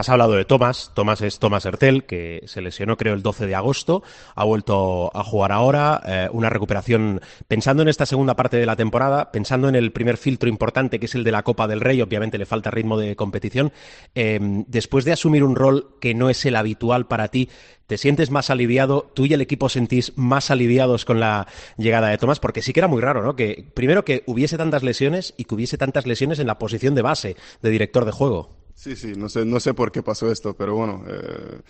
[0.00, 0.92] Has hablado de Tomás.
[0.94, 4.02] Tomás es Tomás Hertel, que se lesionó creo el 12 de agosto.
[4.34, 6.00] Ha vuelto a jugar ahora.
[6.06, 10.16] eh, una recuperación pensando en esta segunda parte de la temporada, pensando en el primer
[10.16, 12.00] filtro importante que es el de la Copa del Rey.
[12.00, 13.72] Obviamente le falta ritmo de competición.
[14.14, 14.38] Eh,
[14.68, 17.50] después de asumir un rol que no es el habitual para ti,
[17.86, 19.10] ¿te sientes más aliviado?
[19.14, 21.46] ¿Tú y el equipo sentís más aliviados con la
[21.76, 22.40] llegada de Tomás?
[22.40, 23.36] Porque sí que era muy raro, ¿no?
[23.36, 27.02] Que primero que hubiese tantas lesiones y que hubiese tantas lesiones en la posición de
[27.02, 28.59] base de director de juego.
[28.82, 31.60] Sí, sí, no sé, no sé por qué pasó esto, pero bueno, eh,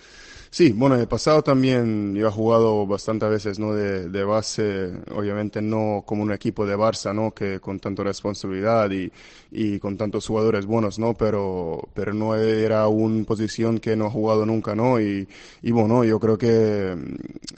[0.51, 3.75] sí, bueno, en el pasado también yo he jugado bastantes veces, ¿no?
[3.75, 7.33] De, de base, obviamente no como un equipo de Barça, ¿no?
[7.33, 9.11] Que con tanta responsabilidad y,
[9.51, 11.15] y con tantos jugadores buenos, ¿no?
[11.15, 15.01] Pero, pero no era una posición que no he jugado nunca, ¿no?
[15.01, 15.29] Y,
[15.63, 17.15] y bueno, yo creo que mm,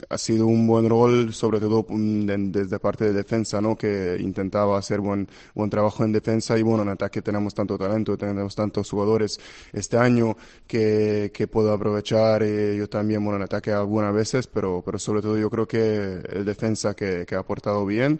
[0.09, 3.75] ha sido un buen rol, sobre todo mm, de- desde parte de defensa, ¿no?
[3.75, 8.17] Que intentaba hacer buen, buen trabajo en defensa y bueno, en ataque tenemos tanto talento,
[8.17, 9.39] tenemos tantos jugadores
[9.71, 10.35] este año
[10.67, 15.37] que, que puedo aprovechar eh, también, bueno, en ataque algunas veces, pero, pero sobre todo
[15.37, 18.19] yo creo que el defensa que, que ha aportado bien.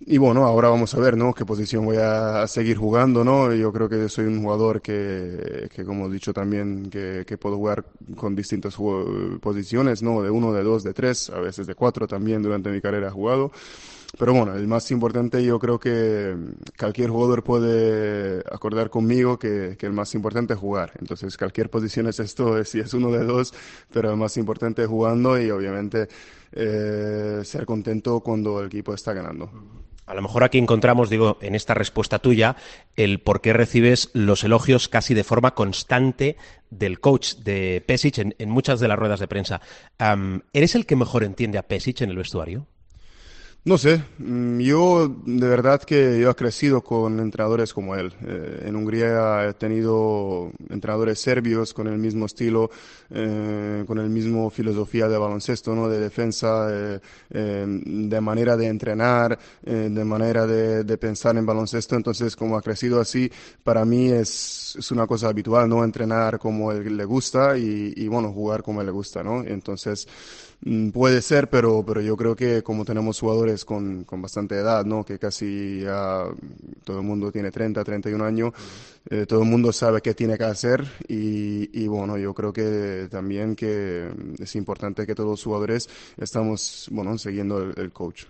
[0.00, 1.34] Y bueno, ahora vamos a ver, ¿no?
[1.34, 3.52] Qué posición voy a, seguir jugando, ¿no?
[3.52, 7.56] Yo creo que soy un jugador que, que como he dicho también, que, que puedo
[7.56, 7.84] jugar
[8.16, 8.76] con distintas
[9.40, 10.22] posiciones, ¿no?
[10.22, 13.10] De uno, de dos, de tres, a veces de cuatro también durante mi carrera he
[13.10, 13.50] jugado.
[14.16, 16.34] Pero bueno, el más importante yo creo que
[16.78, 20.92] cualquier jugador puede acordar conmigo que, que el más importante es jugar.
[20.98, 23.52] Entonces, cualquier posición es esto, si es uno de dos,
[23.92, 26.08] pero el más importante es jugando y obviamente
[26.52, 29.50] eh, ser contento cuando el equipo está ganando.
[30.06, 32.56] A lo mejor aquí encontramos, digo, en esta respuesta tuya,
[32.96, 36.38] el por qué recibes los elogios casi de forma constante
[36.70, 39.60] del coach de Pesic en, en muchas de las ruedas de prensa.
[40.54, 42.66] ¿Eres el que mejor entiende a Pesic en el vestuario?
[43.64, 48.14] No sé, mm, yo de verdad que yo he crecido con entrenadores como él.
[48.26, 52.70] Eh, en Hungría he tenido entrenadores serbios con el mismo estilo,
[53.10, 55.88] eh, con el mismo filosofía de baloncesto, ¿no?
[55.88, 57.00] de defensa, eh,
[57.30, 61.94] de manera de entrenar, de manera de, pensar en baloncesto.
[61.96, 63.30] Entonces, como ha crecido así,
[63.62, 65.84] para mí es, es una cosa habitual, ¿no?
[65.84, 69.42] Entrenar como él le gusta y, y bueno, jugar como él le gusta, ¿no?
[69.42, 70.08] Entonces,
[70.92, 75.04] puede ser, pero, pero yo creo que como tenemos jugadores con, con bastante edad, ¿no?
[75.04, 76.24] que casi ya
[76.84, 78.52] todo el mundo tiene 30, 31 años,
[79.10, 83.08] eh, todo el mundo sabe qué tiene que hacer y, y, bueno, yo creo que
[83.10, 85.88] también que es importante que todos los jugadores
[86.18, 88.24] estamos bueno, siguiendo el, coach.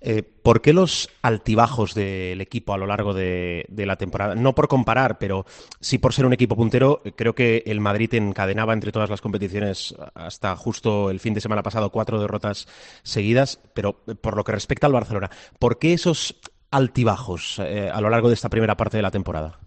[0.00, 4.34] eh, ¿Por qué los altibajos del equipo a lo largo de, de, la temporada?
[4.34, 5.46] No por comparar, pero
[5.80, 9.94] sí por ser un equipo puntero, creo que el Madrid encadenaba entre todas las competiciones
[10.14, 12.66] hasta justo el fin de semana semana pasado cuatro derrotas
[13.02, 16.36] seguidas, pero por lo que respecta al Barcelona, ¿por qué esos
[16.70, 19.58] altibajos eh, a lo largo de esta primera parte de la temporada?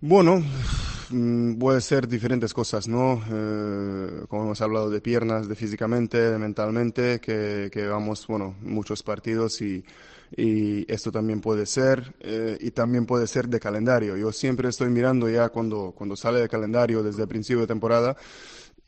[0.00, 0.42] Bueno,
[1.10, 3.22] mm, puede ser diferentes cosas, ¿no?
[3.30, 9.02] Eh, como hemos hablado de piernas, de físicamente, de mentalmente, que, que vamos, bueno, muchos
[9.02, 9.84] partidos y,
[10.36, 14.16] y esto también puede ser, eh, y también puede ser de calendario.
[14.16, 18.16] Yo siempre estoy mirando ya cuando, cuando sale de calendario desde el principio de temporada,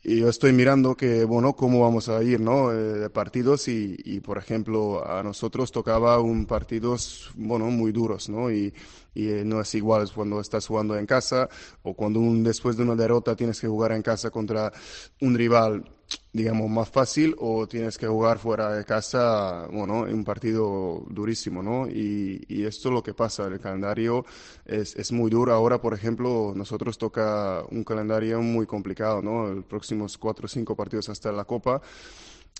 [0.03, 2.71] y yo estoy mirando que, bueno, cómo vamos a ir, ¿no?
[2.73, 8.51] Eh, partidos y, y, por ejemplo, a nosotros tocaba un partidos, bueno, muy duros, ¿no?
[8.51, 8.73] Y,
[9.13, 11.49] y eh, no es igual cuando estás jugando en casa
[11.83, 14.71] o cuando un, después de una derrota tienes que jugar en casa contra
[15.19, 15.83] un rival
[16.33, 21.61] digamos, más fácil o tienes que jugar fuera de casa, bueno, en un partido durísimo,
[21.61, 21.87] ¿no?
[21.87, 24.25] Y, y esto es lo que pasa, el calendario
[24.65, 25.53] es, es, muy duro.
[25.53, 29.47] Ahora, por ejemplo, nosotros toca un calendario muy complicado, ¿no?
[29.47, 31.81] Los próximos cuatro o cinco partidos hasta la Copa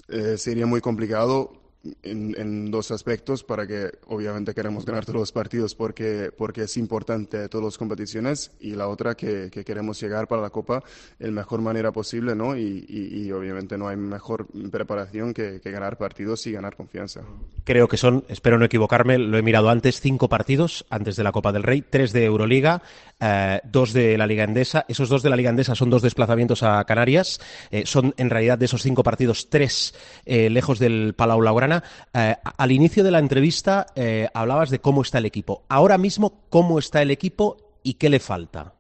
[0.08, 1.61] eh, sería muy complicado
[2.04, 6.78] en, en, dos aspectos para que obviamente queremos ganar todos los partidos porque, porque es
[6.78, 10.84] importante todas las competiciones y la otra que, que queremos llegar para la Copa
[11.20, 12.56] en la mejor manera posible ¿no?
[12.56, 17.22] Y, y, y obviamente no hay mejor preparación que, que, ganar partidos y ganar confianza.
[17.64, 21.32] Creo que son, espero no equivocarme, lo he mirado antes, cinco partidos antes de la
[21.32, 22.82] Copa del Rey, tres de Euroliga,
[23.20, 24.86] eh, dos de la Liga Endesa.
[24.88, 27.40] Esos dos de la Liga Endesa son dos desplazamientos a Canarias.
[27.72, 29.94] Eh, son en realidad de esos cinco partidos, tres
[30.26, 31.71] eh, lejos del Palau Laurana
[32.14, 35.64] eh, al inicio de la entrevista eh, hablabas de cómo está el equipo.
[35.70, 38.74] Ahora mismo, ¿cómo está el equipo y qué le falta?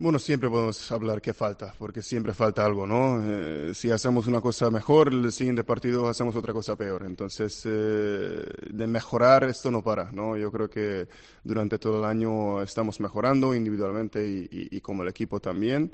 [0.00, 3.20] Bueno, siempre podemos hablar qué falta, porque siempre falta algo, ¿no?
[3.20, 7.02] Eh, si hacemos una cosa mejor, el siguiente partido hacemos otra cosa peor.
[7.04, 10.36] Entonces, eh, de mejorar esto no para, ¿no?
[10.36, 11.08] Yo creo que
[11.42, 15.90] durante todo el año estamos mejorando individualmente y, y, y como el equipo también.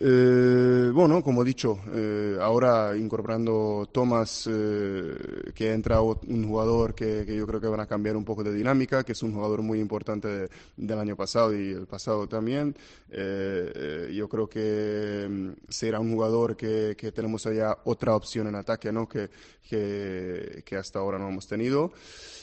[0.00, 7.24] Eh, bueno, como he dicho, eh, ahora incorporando Thomas, eh, que entra un jugador que,
[7.26, 9.80] yo creo que van a cambiar un poco de dinámica, que es un jugador muy
[9.80, 12.76] importante de, del año pasado y el pasado también.
[13.10, 19.08] Yo creo que mm, será un jugador que, tenemos allá otra opción en ataque, ¿no?
[19.08, 19.28] Que,
[19.68, 21.92] que, hasta ahora no hemos tenido.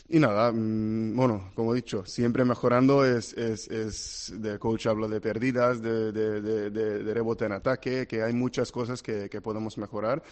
[0.07, 5.19] Y nada, mmm, bueno, como he dicho, siempre mejorando es, es, es coach habla de
[5.19, 9.77] pérdidas, de, de, de, de, rebote en ataque, que hay muchas cosas que, que, podemos
[9.77, 10.23] mejorar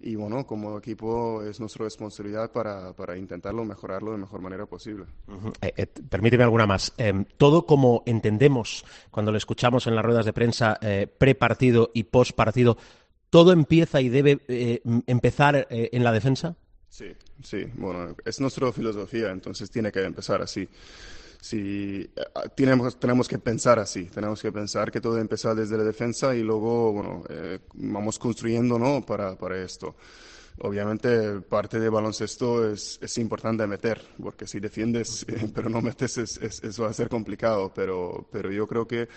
[0.00, 5.04] y bueno, como equipo es nuestra responsabilidad para, para intentarlo mejorarlo de mejor manera posible.
[5.28, 5.52] Uh -huh.
[5.60, 6.92] eh, eh, permíteme alguna más.
[6.98, 12.04] Eh, todo como entendemos cuando lo escuchamos en las ruedas de prensa eh, pre-partido y
[12.04, 12.76] post-partido,
[13.30, 16.56] ¿todo empieza y debe eh, empezar eh, en la defensa?
[16.88, 17.06] Sí,
[17.42, 20.68] sí, bueno, es nuestra filosofía, entonces tiene que empezar así.
[21.42, 22.08] Sí,
[22.54, 26.42] tenemos, tenemos que pensar así, tenemos que pensar que todo empieza desde la defensa y
[26.44, 29.04] luego, bueno, eh, vamos construyendo, ¿no?
[29.04, 29.96] Para, para esto.
[30.60, 36.16] Obviamente, parte de baloncesto es, es importante meter, porque si defiendes, eh, pero no metes,
[36.16, 39.08] es, es, eso va a ser complicado, pero, pero yo creo que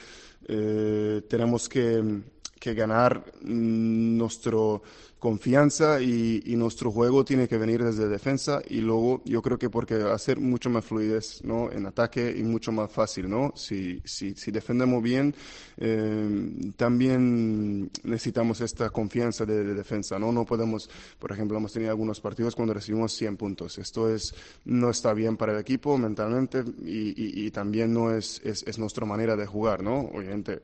[0.47, 2.23] eh, tenemos que,
[2.59, 4.81] que ganar nuestro
[5.25, 9.95] confianza y, nuestro juego tiene que venir desde defensa y luego yo creo que porque
[9.95, 11.71] hacer mucho más fluidez ¿no?
[11.71, 15.35] en ataque y mucho más fácil no si, si, defendemos bien
[15.77, 21.89] eh, también necesitamos esta confianza de, de, defensa no no podemos por ejemplo hemos tenido
[21.89, 23.77] algunos partidos cuando recibimos 100 puntos.
[23.79, 28.77] Esto es no está bien para el equipo mentalmente y, también no es, es, es
[28.77, 30.61] nuestra manera de jugar no obviamente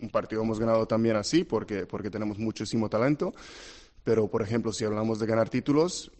[0.00, 3.34] un partido hemos ganado también así porque porque tenemos muchísimo talento
[4.04, 6.10] pero, por ejemplo, si hablamos de ganar títulos,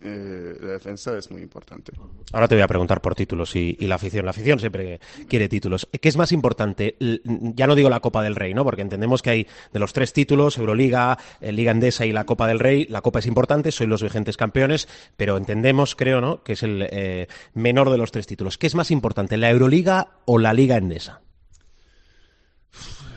[0.00, 1.90] eh, la defensa es muy importante.
[2.32, 4.24] Ahora te voy a preguntar por títulos y, la afición.
[4.24, 5.88] La afición siempre quiere títulos.
[6.00, 6.96] ¿Qué es más importante?
[7.00, 8.62] Ya no digo la Copa del Rey, ¿no?
[8.64, 12.46] Porque entendemos que hay de los tres títulos, Euroliga, eh, Liga Endesa y la Copa
[12.46, 12.86] del Rey.
[12.88, 16.44] La Copa es importante, soy los vigentes campeones, pero entendemos, creo, ¿no?
[16.44, 18.56] Que es el eh, menor de los tres títulos.
[18.56, 21.22] ¿Qué es más importante, la Euroliga o la Liga Endesa?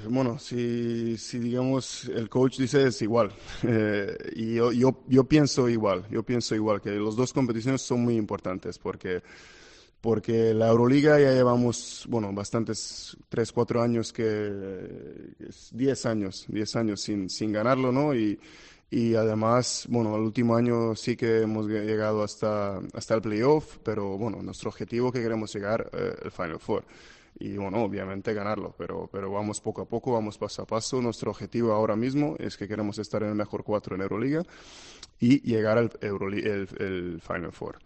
[0.10, 3.32] Bueno, si, si, digamos el coach dice es igual,
[3.64, 8.02] eh, y yo, yo, yo, pienso igual, yo pienso igual, que las dos competiciones son
[8.02, 9.22] muy importantes porque,
[10.00, 15.34] porque la Euroliga ya llevamos, bueno, bastantes, tres, cuatro años que,
[15.72, 18.14] diez años, diez años sin, sin ganarlo, ¿no?
[18.14, 18.40] Y,
[18.90, 24.18] y además, bueno, el último año sí que hemos llegado hasta, hasta el playoff, pero
[24.18, 26.84] bueno, nuestro objetivo que queremos llegar, eh, el Final Four
[27.40, 31.02] y bueno, obviamente ganarlo, pero, pero vamos poco a poco, vamos paso a paso.
[31.02, 34.44] Nuestro objetivo ahora mismo es que queremos estar en el mejor cuatro en Euroliga
[35.20, 37.80] y llegar al el, el, Final Four.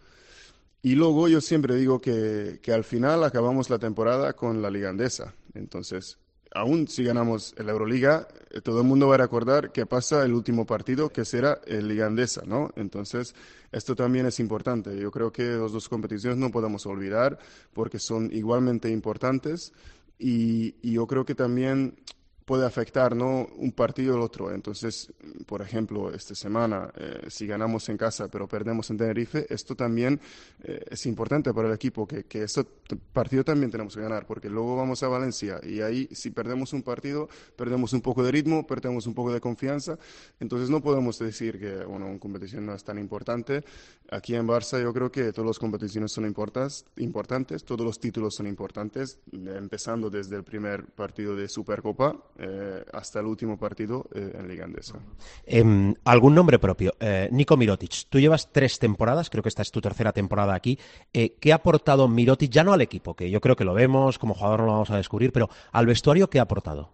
[0.82, 4.90] Y luego yo siempre digo que, que al final acabamos la temporada con la Liga
[4.90, 5.34] Andesa.
[5.54, 6.20] Entonces,
[6.56, 10.34] aún si ganamos la Euroliga, eh, todo el mundo va a recordar que pasa el
[10.34, 12.72] último partido, que será el Liga Andesa, ¿no?
[12.78, 13.36] Entonces,
[13.72, 14.98] esto también es importante.
[14.98, 17.38] Yo creo que las dos competiciones no podemos olvidar
[17.74, 19.74] porque son igualmente importantes
[20.18, 21.98] y yo creo que también
[22.46, 23.48] puede afectar ¿no?
[23.58, 24.54] un partido al otro.
[24.54, 25.12] Entonces,
[25.46, 30.20] por ejemplo, esta semana, eh, si ganamos en casa pero perdemos en Tenerife, esto también
[30.64, 32.66] eh, es importante para el equipo, que, que este
[33.12, 36.84] partido también tenemos que ganar, porque luego vamos a Valencia y ahí si perdemos un
[36.84, 39.98] partido, perdemos un poco de ritmo, perdemos un poco de confianza.
[40.40, 43.64] Entonces, no podemos decir que bueno, una competición no es tan importante.
[44.12, 48.36] Aquí en Barça yo creo que todas las competiciones son importantes, importantes todos los títulos
[48.36, 54.34] son importantes, empezando desde el primer partido de Supercopa eh, hasta el último partido eh,
[54.38, 55.00] en Liga Andesa.
[55.46, 56.94] Eh, ¿Algún nombre propio?
[57.00, 60.80] Eh, Nico Mirotic, tú llevas tres temporadas, creo que esta es tu tercera temporada aquí.
[61.12, 64.34] ¿Qué ha aportado Mirotic, ya no al equipo, que yo creo que lo vemos, como
[64.34, 66.92] jugador no lo vamos a descubrir, pero al vestuario, ¿qué ha aportado?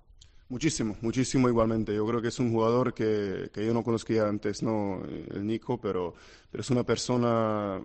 [0.52, 1.96] Muchísimo, muchísimo igualmente.
[1.96, 5.02] Yo creo que es un jugador que, que yo no conocía antes, ¿no?
[5.06, 6.14] El Nico, pero,
[6.52, 7.82] pero es una persona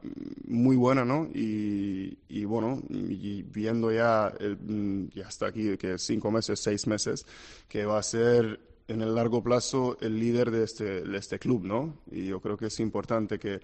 [0.48, 1.28] muy buena, ¿no?
[1.32, 7.24] Y, y bueno, y viendo ya, el, ya hasta aquí, que cinco meses, seis meses,
[7.68, 8.58] que va a ser
[8.88, 11.94] en el largo plazo el líder de este, de este club, ¿no?
[12.10, 13.60] Y yo creo que es importante que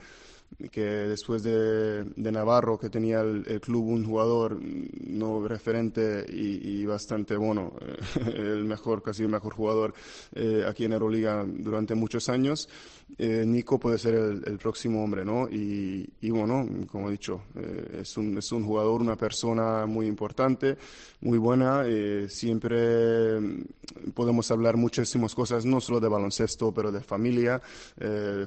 [0.70, 7.36] que después de, de Navarro, que tenía el, club un jugador no referente y, bastante
[7.36, 9.94] bueno, eh, el mejor, casi el mejor jugador
[10.34, 12.68] eh, aquí en Euroliga durante muchos años,
[13.18, 15.48] eh, Nico puede ser el, próximo hombre, ¿no?
[15.50, 20.78] Y, bueno, como he dicho, eh, es, un, es un jugador, una persona muy importante,
[21.20, 21.84] muy buena,
[22.28, 23.38] siempre
[24.14, 27.60] podemos hablar muchísimas cosas, no solo de baloncesto, pero de familia,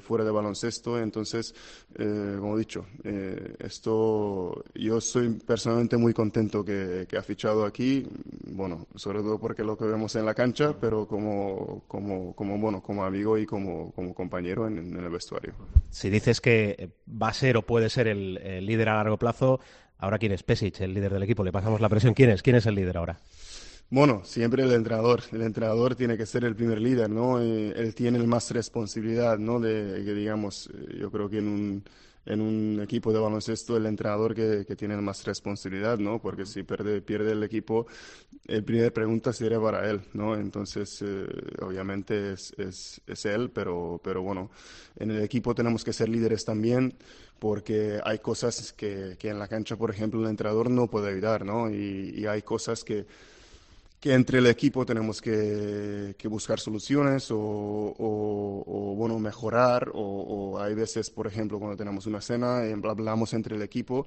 [0.02, 1.54] fuera de baloncesto, entonces
[1.98, 7.64] eh, como he dicho, eh, esto yo soy personalmente muy contento que, que, ha fichado
[7.64, 8.06] aquí,
[8.50, 12.82] bueno, sobre todo porque lo que vemos en la cancha, pero como, como, como bueno,
[12.82, 15.54] como amigo y como, como compañero en, el vestuario.
[15.88, 19.60] Si dices que va a ser o puede ser el, el líder a largo plazo,
[19.98, 22.42] ahora quién es Pesic, el líder del equipo, le pasamos la presión, ¿quién es?
[22.42, 23.18] ¿Quién es el líder ahora?
[23.88, 25.22] Bueno, siempre el entrenador.
[25.32, 27.40] El entrenador tiene que ser el primer líder, ¿no?
[27.40, 29.60] Eh, él tiene más responsabilidad, ¿no?
[29.60, 31.84] De que digamos, eh, yo creo que en un
[32.28, 36.20] en un equipo de baloncesto el entrenador que, que tiene más responsabilidad, ¿no?
[36.20, 37.86] Porque si pierde, pierde el equipo,
[38.48, 40.34] el primer pregunta sería para él, ¿no?
[40.34, 41.24] Entonces, eh,
[41.62, 44.50] obviamente es, es, es, él, pero, pero bueno,
[44.96, 46.94] en el equipo tenemos que ser líderes también
[47.38, 51.44] porque hay cosas que, que en la cancha, por ejemplo, el entrenador no puede ayudar,
[51.44, 51.70] ¿no?
[51.70, 53.06] Y, y hay cosas que
[54.00, 60.00] que entre el equipo tenemos que, que buscar soluciones o, o, o bueno, mejorar o,
[60.00, 64.06] o, hay veces, por ejemplo, cuando tenemos una cena, hablamos entre el equipo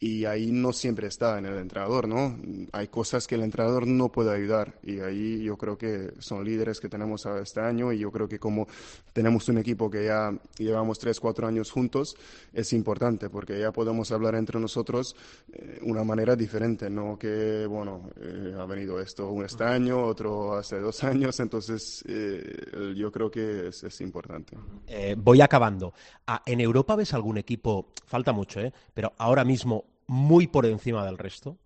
[0.00, 2.38] y ahí no siempre está en el entrenador, ¿no?
[2.72, 6.78] Hay cosas que el entrenador no puede ayudar y ahí yo creo que son líderes
[6.78, 8.68] que tenemos este año y yo creo que como
[9.12, 12.16] tenemos un equipo que ya llevamos tres, cuatro años juntos,
[12.52, 15.16] es importante porque ya podemos hablar entre nosotros
[15.52, 20.56] eh, una manera diferente, no que, bueno, eh, ha venido esto un este año, otro
[20.56, 24.56] hace dos años, entonces eh, yo creo que es, es importante.
[24.86, 25.92] Eh, voy acabando.
[26.26, 28.72] Ah, ¿En Europa ves algún equipo, falta mucho, ¿eh?
[28.94, 31.56] pero ahora mismo muy por encima del resto?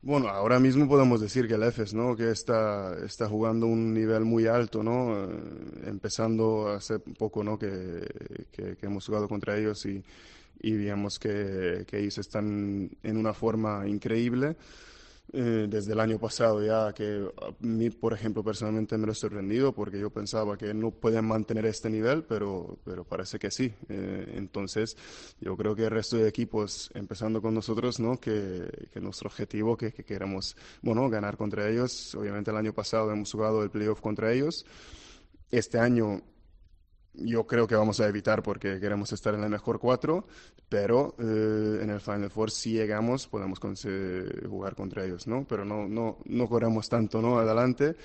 [0.00, 2.14] Bueno, ahora mismo podemos decir que el EFES, ¿no?
[2.14, 5.24] Que está, está jugando un nivel muy alto, ¿no?
[5.24, 5.28] Eh,
[5.86, 7.58] empezando hace poco, ¿no?
[7.58, 8.06] Que,
[8.52, 10.04] que, que, hemos jugado contra ellos y,
[10.60, 14.56] y digamos que, que ellos están en una forma increíble.
[15.32, 19.14] Eh, desde el año pasado ya, que a mí, por ejemplo, personalmente me lo he
[19.14, 23.72] sorprendido porque yo pensaba que no pueden mantener este nivel, pero, pero parece que sí.
[23.88, 24.96] Eh, entonces,
[25.40, 28.18] yo creo que el resto de equipos, empezando con nosotros, ¿no?
[28.18, 32.14] que, que nuestro objetivo, que, que queremos, bueno, ganar contra ellos.
[32.14, 34.64] Obviamente el año pasado hemos jugado el playoff contra ellos.
[35.50, 36.22] Este año
[37.24, 40.26] yo creo que vamos a evitar porque queremos estar en la mejor cuatro,
[40.68, 43.58] pero eh, en el Final Four si llegamos podemos
[44.48, 45.46] jugar contra ellos, ¿no?
[45.48, 47.38] Pero no, no, no corremos tanto, ¿no?
[47.38, 47.96] Adelante.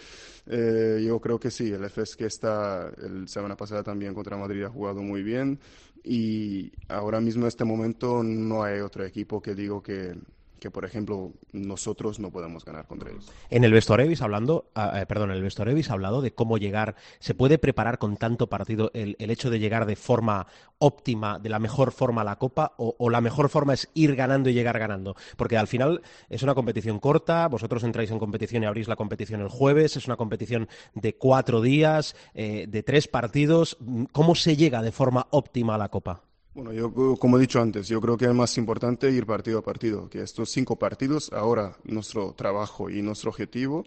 [0.45, 4.63] Eh, yo creo que sí, el FS que está la semana pasada también contra Madrid
[4.63, 5.59] ha jugado muy bien
[6.03, 10.15] y ahora mismo en este momento no hay otro equipo que digo que,
[10.63, 13.29] que, por ejemplo, nosotros no podemos ganar contra ellos.
[13.49, 17.35] En el habéis hablando, ah, eh, perdón, en el habéis hablado de cómo llegar, se
[17.35, 20.47] puede preparar con tanto partido el, el hecho de llegar de forma
[20.77, 24.15] óptima, de la mejor forma a la Copa, o, o, la mejor forma es ir
[24.15, 28.63] ganando y llegar ganando, porque al final es una competición corta, vosotros entráis en competición
[28.63, 33.09] y abrís la competición el jueves, es una competición de cuatro días, eh, de tres
[33.09, 33.77] partidos,
[34.13, 36.21] ¿cómo se llega de forma óptima a la Copa?
[36.53, 39.63] Bueno, yo como he dicho antes, yo creo que es más importante ir partido a
[39.63, 43.85] partido, que estos cinco partidos, ahora nuestro trabajo y nuestro objetivo,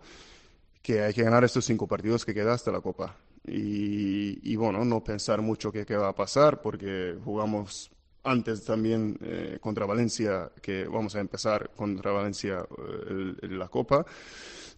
[0.83, 3.17] que hay que ganar estos cinco partidos que queda hasta la Copa.
[3.45, 7.93] Y, bueno, no pensar mucho qué, va a pasar, porque jugamos
[8.25, 12.67] antes también eh, contra Valencia, que vamos a empezar contra Valencia
[13.09, 14.05] eh, la Copa.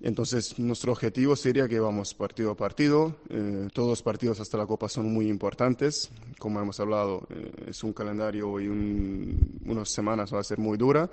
[0.00, 3.16] Entonces, nuestro objetivo sería que vamos partido a partido.
[3.30, 6.10] Eh, todos los partidos hasta la Copa son muy importantes.
[6.38, 10.78] Como hemos hablado, eh, es un calendario y un, unas semanas va a ser muy
[10.78, 11.10] dura.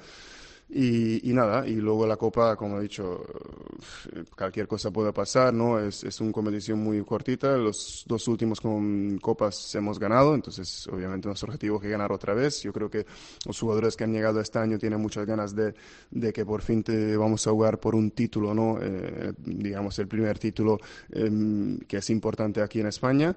[0.68, 3.24] Y, y, nada, y luego la Copa, como he dicho,
[4.36, 5.80] cualquier cosa puede pasar, ¿no?
[5.80, 8.62] Es, es una competición muy cortita, los dos últimos
[9.22, 12.64] Copas hemos ganado, entonces obviamente nuestro objetivo es ganar otra vez.
[12.64, 13.06] Yo creo que
[13.46, 15.76] los jugadores que han llegado este año tienen muchas ganas de,
[16.10, 18.80] de que por fin te vamos a jugar por un título, ¿no?
[18.82, 20.80] Eh, digamos, el primer título
[21.12, 23.36] eh, que es importante aquí en España.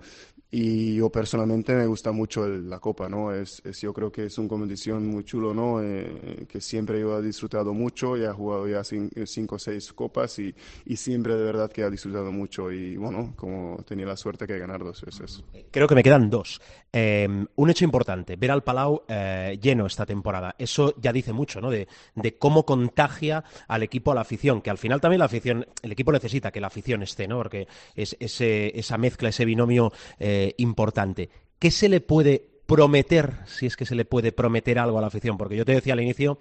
[0.51, 3.35] Y yo personalmente me gusta mucho el, la Copa, ¿no?
[3.35, 5.83] Es, es, yo creo que es una competición muy chulo, ¿no?
[5.83, 10.39] Eh, que siempre yo he disfrutado mucho y he jugado ya cinco o seis copas
[10.39, 10.55] y,
[10.87, 14.59] y, siempre de verdad que he disfrutado mucho y bueno, como tenía la suerte que
[14.59, 15.45] ganar dos veces.
[15.71, 16.63] Creo que me quedan dos.
[16.91, 20.55] Eh, un hecho importante, ver al Palau eh, lleno esta temporada.
[20.59, 21.71] Eso ya dice mucho, ¿no?
[21.71, 25.67] De, de, cómo contagia al equipo, a la afición, que al final también la afición,
[25.83, 27.37] el equipo necesita que la afición esté, ¿no?
[27.37, 31.31] Porque es ese, esa mezcla, ese binomio eh, importante.
[31.59, 35.07] ¿Qué se le puede prometer, si es que se le puede prometer algo a la
[35.07, 35.39] afición?
[35.39, 36.39] Porque yo te decía al inicio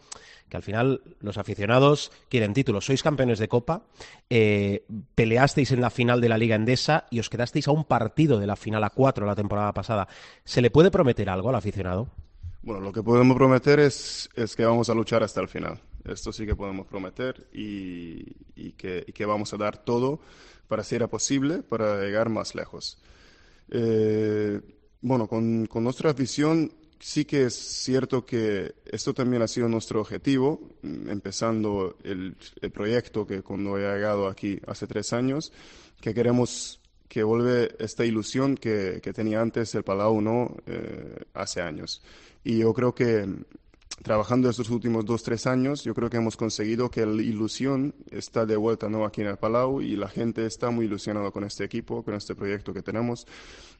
[0.50, 2.86] que al final los aficionados quieren títulos.
[2.86, 3.84] Sois campeones de Copa,
[4.30, 4.86] eh,
[5.16, 8.48] peleasteis en la final de la Liga Endesa y os quedasteis a un partido de
[8.48, 10.08] la final a cuatro la temporada pasada.
[10.45, 12.10] ¿Se le puede prometer algo al aficionado?
[12.62, 15.80] Bueno, lo que podemos prometer es, es que vamos a luchar hasta el final.
[16.06, 18.24] Esto sí que podemos prometer y,
[18.56, 20.20] y, que, y que vamos a dar todo
[20.68, 22.98] para si era posible, para llegar más lejos.
[23.70, 24.59] Eh,
[25.01, 30.01] bueno, con, con, nuestra afición sí que es cierto que esto también ha sido nuestro
[30.01, 35.51] objetivo, empezando el, el proyecto que cuando he llegado aquí hace tres años,
[36.01, 41.61] que queremos que vuelve esta ilusión que, que tenía antes el Palau no eh, hace
[41.61, 42.01] años.
[42.43, 43.28] Y yo creo que
[44.04, 48.45] trabajando estos últimos dos, tres años, yo creo que hemos conseguido que la ilusión está
[48.45, 49.06] de vuelta ¿no?
[49.06, 52.36] aquí en el Palau y la gente está muy ilusionada con este equipo, con este
[52.36, 53.26] proyecto que tenemos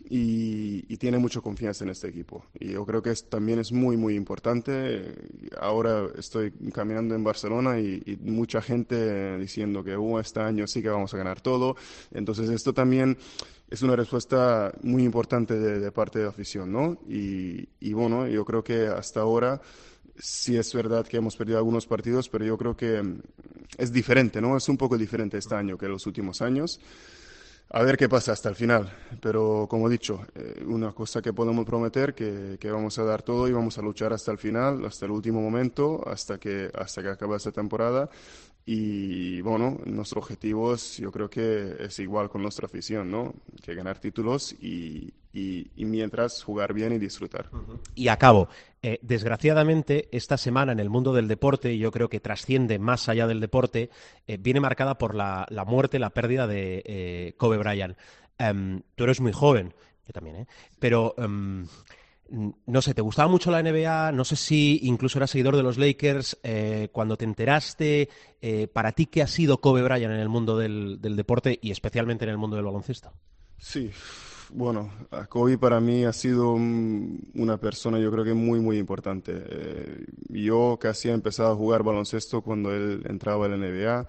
[0.09, 2.45] y, tiene mucha confianza en este equipo.
[2.59, 5.13] Y yo creo que es, también es muy, muy importante.
[5.61, 10.89] Ahora estoy caminando en Barcelona y, mucha gente diciendo que uh, este año sí que
[10.89, 11.76] vamos a ganar todo.
[12.11, 13.15] Entonces esto también
[13.70, 16.97] es una respuesta muy importante de, parte de la afición, ¿no?
[17.07, 19.61] Y bueno, yo creo que hasta ahora
[20.20, 23.03] sí es verdad que hemos perdido algunos partidos, pero yo creo que
[23.78, 24.57] es diferente, ¿no?
[24.57, 26.80] Es un poco diferente este año que los últimos años.
[27.70, 28.89] A ver qué pasa hasta el final.
[29.22, 33.24] Pero como he dicho, eh, una cosa que podemos prometer que, que vamos a dar
[33.24, 37.03] todo y vamos a luchar hasta el final, hasta el último momento, hasta que, hasta
[37.03, 38.09] que acabe esta temporada.
[38.70, 43.34] Y bueno, nuestro objetivo es, yo creo que es igual con nuestra afición, ¿no?
[43.63, 47.49] Que ganar títulos y, y, mientras jugar bien y disfrutar.
[47.95, 48.49] Y acabo.
[48.82, 53.07] Eh, desgraciadamente, esta semana en el mundo del deporte, y yo creo que trasciende más
[53.07, 53.89] allá del deporte,
[54.28, 57.97] eh, viene marcada por la, la, muerte, la pérdida de eh, Kobe Bryant.
[58.38, 59.74] Um, tú eres muy joven,
[60.05, 60.47] yo también, ¿eh?
[60.78, 61.65] Pero um,
[62.30, 64.11] no sé, ¿te gustaba mucho la NBA?
[64.11, 66.38] No sé si incluso eras seguidor de los Lakers.
[66.43, 68.09] Eh, cuando te enteraste,
[68.41, 72.25] eh, ¿para ti qué ha sido Kobe Bryant en el mundo del, deporte y especialmente
[72.25, 73.11] en el mundo del baloncesto?
[73.57, 73.91] Sí,
[74.49, 74.91] bueno,
[75.30, 79.34] Kobe para mí ha sido una persona yo creo que muy, muy importante.
[79.36, 84.07] Eh, yo casi he empezado a jugar baloncesto cuando él entraba en la NBA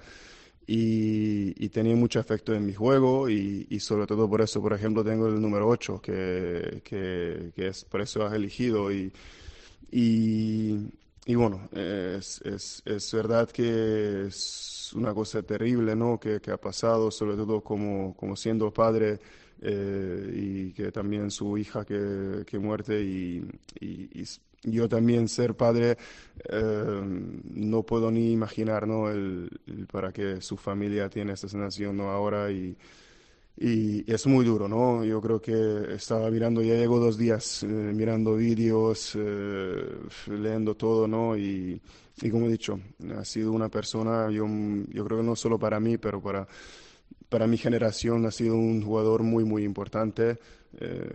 [0.70, 5.26] y, tenía mucho efecto en mi juego y, sobre todo por eso, por ejemplo, tengo
[5.26, 9.10] el número 8, que, que, es por eso has elegido y,
[9.90, 16.20] y, bueno, es, es, es, verdad que es una cosa terrible ¿no?
[16.20, 19.18] que, que ha pasado, sobre todo como, como siendo padre.
[19.60, 23.44] Eh, y que también su hija que, que muerte y,
[23.80, 24.24] y,
[24.62, 25.96] yo también ser padre
[26.48, 27.00] eh,
[27.54, 28.84] no puedo ni imaginar.
[28.84, 29.50] El,
[29.90, 32.10] para qué su familia tiene esta sensación ¿no?
[32.10, 32.76] ahora y,
[33.56, 35.04] y es muy duro, ¿no?
[35.04, 39.98] Yo creo que estaba mirando, ya llego dos días eh, mirando vídeos, eh,
[40.28, 41.36] leyendo todo, ¿no?
[41.36, 41.80] Y,
[42.22, 42.78] y, como he dicho,
[43.16, 44.46] ha sido una persona, yo,
[44.88, 46.46] yo creo que no solo para mí, pero para,
[47.28, 50.38] para mi generación ha sido un jugador muy, muy importante.
[50.80, 51.08] Eh,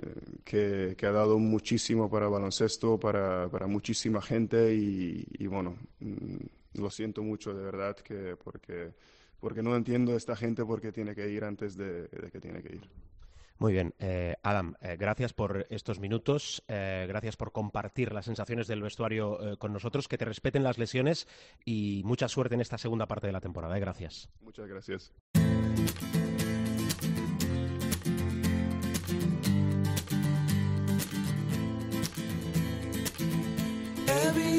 [0.44, 6.82] que, que, ha dado muchísimo para baloncesto, para, para muchísima gente y, y, bueno, mm,
[6.82, 8.94] lo siento mucho de verdad que porque,
[9.40, 12.40] porque no entiendo a esta gente por qué tiene que ir antes de, de que
[12.40, 12.90] tiene que ir.
[13.60, 18.68] Muy bien, eh, Adam, eh, gracias por estos minutos, eh, gracias por compartir las sensaciones
[18.68, 21.28] del vestuario eh, con nosotros, que te respeten las lesiones
[21.64, 23.78] y mucha suerte en esta segunda parte de la temporada.
[23.80, 24.30] Gracias.
[24.42, 25.14] Muchas gracias.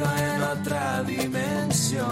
[0.00, 2.08] perdido en otra dimensión.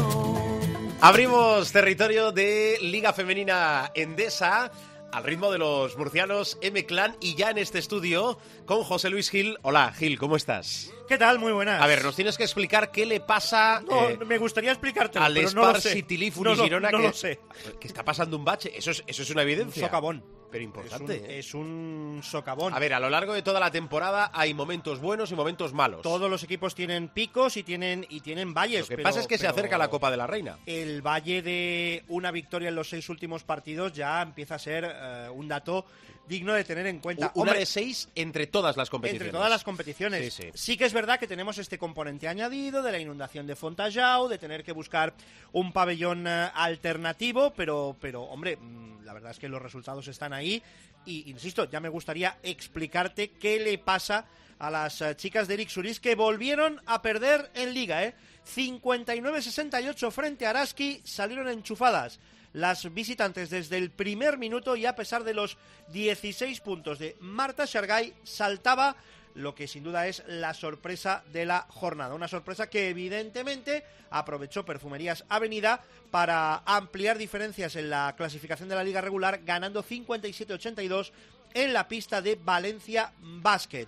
[1.00, 4.70] Abrimos territorio de Liga Femenina Endesa
[5.12, 9.56] al ritmo de los murcianos M-Clan y ya en este estudio con José Luis Gil.
[9.62, 10.90] Hola, Gil, ¿cómo estás?
[11.08, 11.38] ¿Qué tal?
[11.38, 11.80] Muy buenas.
[11.80, 15.32] A ver, nos tienes que explicar qué le pasa no, eh, me gustaría explicarte al
[15.32, 15.92] pero Spar no lo sé.
[15.94, 17.40] City Leaf No lo- Girona no que, lo sé.
[17.80, 18.70] que está pasando un bache.
[18.76, 19.84] Eso es, eso es una Un evidencia.
[19.86, 20.22] socavón.
[20.50, 21.18] Pero Es importante.
[21.20, 21.38] un, ¿eh?
[21.38, 22.72] es un socavón.
[22.74, 26.02] A ver, a lo largo de toda la temporada hay momentos buenos y momentos malos.
[26.02, 28.80] Todos los equipos tienen picos y tienen, y tienen valles.
[28.82, 30.58] Lo que pero- pasa es que se acerca la Copa de la Reina.
[30.66, 35.28] El valle de una victoria en los seis últimos partidos ya empieza a ser eh,
[35.32, 35.84] un dato
[36.28, 37.32] digno de tener en cuenta.
[37.34, 39.26] Una Hombre, de seis entre todas las competiciones.
[39.26, 40.34] Entre todas las competiciones.
[40.34, 40.76] Sí, sí.
[40.76, 44.62] que es verdad que tenemos este componente añadido de la inundación de Fontajau, de tener
[44.62, 45.14] que buscar
[45.52, 50.32] un pabellón eh, alternativo, pero, pero hombre, mm, la verdad es que los resultados están
[50.32, 50.62] ahí.
[51.06, 54.26] Y insisto, ya me gustaría explicarte qué le pasa
[54.58, 58.14] a las eh, chicas de Eric Suris que volvieron a perder en liga, ¿eh?
[58.54, 62.18] 59-68 frente a Araski, salieron enchufadas
[62.52, 65.56] las visitantes desde el primer minuto y a pesar de los
[65.92, 68.96] 16 puntos de Marta Shargay saltaba
[69.34, 72.14] lo que sin duda es la sorpresa de la jornada.
[72.14, 78.84] Una sorpresa que evidentemente aprovechó Perfumerías Avenida para ampliar diferencias en la clasificación de la
[78.84, 81.12] liga regular, ganando 57-82
[81.54, 83.86] en la pista de Valencia Basket.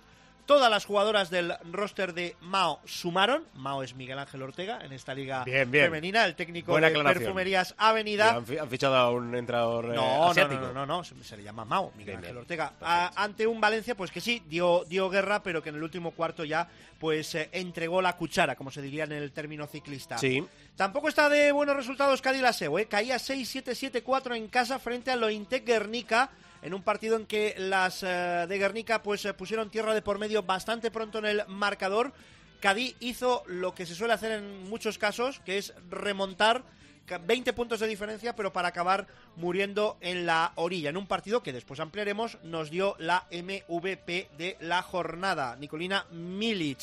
[0.51, 3.45] Todas las jugadoras del roster de Mao sumaron.
[3.53, 5.85] Mao es Miguel Ángel Ortega en esta liga Bien, bien.
[5.85, 7.23] femenina, el técnico Buena de aclaración.
[7.23, 8.31] Perfumerías Avenida.
[8.35, 10.59] Han, fi- han fichado a un entrenador eh, No, no, asiático.
[10.59, 12.37] no, no, no, no, se, se le llama Mao, Miguel Bien, Ángel.
[12.37, 12.73] Ortega.
[12.81, 16.11] A- ante un Valencia, pues que sí, dio, dio guerra, pero que en el último
[16.11, 16.67] cuarto ya,
[16.99, 20.17] pues eh, entregó la cuchara, como se diría en el término ciclista.
[20.17, 20.45] Sí.
[20.75, 22.87] Tampoco está de buenos resultados Cádiz Laseu, ¿eh?
[22.87, 26.29] Caía 6-7-7-4 en casa frente a Lointec Guernica,
[26.61, 30.19] en un partido en que las eh, de Guernica pues eh, pusieron tierra de por
[30.19, 32.13] medio bastante pronto en el marcador.
[32.59, 36.63] Cadí hizo lo que se suele hacer en muchos casos, que es remontar
[37.07, 41.41] ca- 20 puntos de diferencia, pero para acabar muriendo en la orilla, en un partido
[41.41, 46.81] que después ampliaremos, nos dio la MVP de la jornada, Nicolina Milic.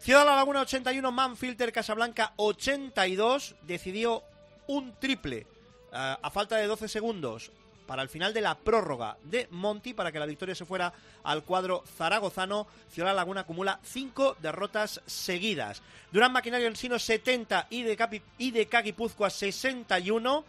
[0.00, 4.22] Ciudad de la Laguna 81, Manfilter Casablanca 82, decidió
[4.66, 5.46] un triple
[5.92, 7.50] eh, a falta de 12 segundos
[7.88, 10.92] para el final de la prórroga de Monti para que la victoria se fuera
[11.24, 12.66] al cuadro zaragozano.
[12.90, 15.80] Ciudad Laguna acumula 5 derrotas seguidas.
[16.12, 20.44] Durán Maquinario Ensino 70 y de, Capi, y de Guipúzcoa 61.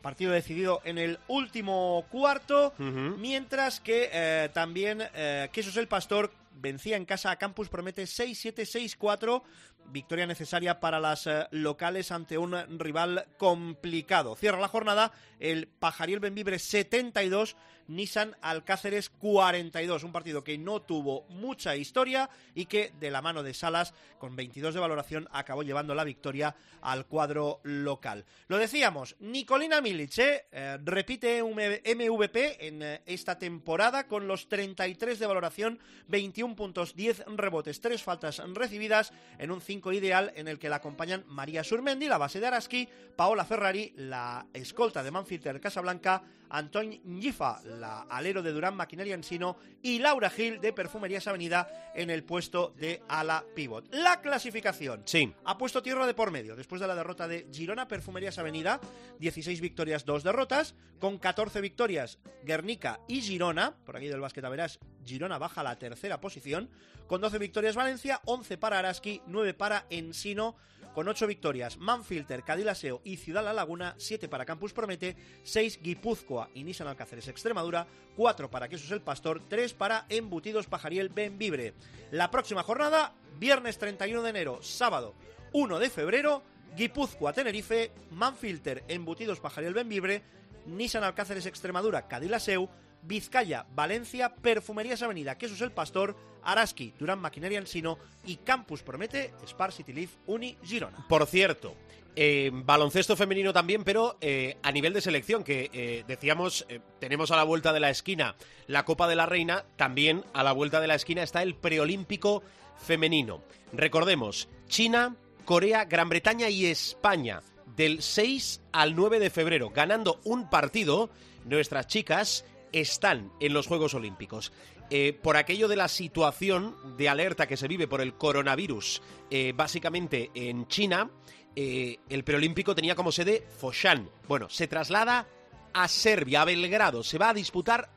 [0.00, 6.30] Partido decidido en el último cuarto, mientras que eh, también eh, Quesos el Pastor
[6.60, 9.42] vencía en casa a Campus Promete 6-7-6-4
[9.86, 14.34] victoria necesaria para las eh, locales ante un rival complicado.
[14.34, 17.56] Cierra la jornada el Pajariel Benvibre 72,
[17.86, 23.42] Nissan Alcáceres 42, un partido que no tuvo mucha historia y que de la mano
[23.42, 28.24] de Salas, con 22 de valoración, acabó llevando la victoria al cuadro local.
[28.48, 35.26] Lo decíamos, Nicolina Milic eh, eh, repite MVP en esta temporada con los 33 de
[35.26, 35.78] valoración,
[36.08, 40.76] 21 puntos, 10 rebotes, 3 faltas recibidas en un 5 ideal en el que la
[40.76, 46.22] acompañan María Surmendi, la base de Araski, Paola Ferrari, la escolta de Manfilter Casablanca,
[46.58, 52.10] Antoine Gifa, la alero de Durán Maquinaria Ensino y Laura Gil de Perfumerías Avenida en
[52.10, 53.92] el puesto de ala pivot.
[53.92, 55.34] La clasificación Sí.
[55.44, 58.80] ha puesto tierra de por medio después de la derrota de Girona Perfumerías Avenida,
[59.18, 64.78] 16 victorias, 2 derrotas, con 14 victorias Guernica y Girona, por aquí del básquet verás,
[65.04, 66.70] Girona baja a la tercera posición,
[67.08, 70.54] con 12 victorias Valencia, 11 para Araski, 9 para Ensino,
[70.94, 76.48] con 8 victorias Manfilter, Cadilaseo y Ciudad La Laguna, 7 para Campus Promete, 6 Guipúzcoa
[76.54, 81.74] y Nissan Alcáceres Extremadura, 4 para Quesos El Pastor, 3 para Embutidos Pajariel Benvibre.
[82.12, 85.14] La próxima jornada, viernes 31 de enero, sábado
[85.52, 86.42] 1 de febrero,
[86.76, 90.22] Guipúzcoa Tenerife, Manfilter Embutidos Pajariel Benvibre,
[90.66, 92.70] Nissan Alcáceres Extremadura, Cadilaseu,
[93.06, 99.72] Vizcaya, Valencia, Perfumerías Avenida, Quesos El Pastor, Araski, Durán Maquinaria Ensino y Campus Promete, Spar
[99.72, 101.06] City Leaf, Uni, Girona.
[101.08, 101.74] Por cierto,
[102.16, 106.66] eh, baloncesto femenino también, pero eh, a nivel de selección, que eh, decíamos,
[107.00, 108.36] tenemos a la vuelta de la esquina
[108.66, 112.42] la Copa de la Reina, también a la vuelta de la esquina está el preolímpico
[112.78, 113.42] femenino.
[113.72, 117.42] Recordemos, China, Corea, Gran Bretaña y España,
[117.76, 121.10] del 6 al 9 de febrero, ganando un partido,
[121.44, 122.44] nuestras chicas
[122.80, 124.52] están en los Juegos Olímpicos.
[124.90, 129.52] Eh, por aquello de la situación de alerta que se vive por el coronavirus, eh,
[129.56, 131.10] básicamente en China,
[131.56, 134.10] eh, el preolímpico tenía como sede Foshan.
[134.28, 135.26] Bueno, se traslada
[135.72, 137.02] a Serbia, a Belgrado.
[137.02, 137.88] Se va a disputar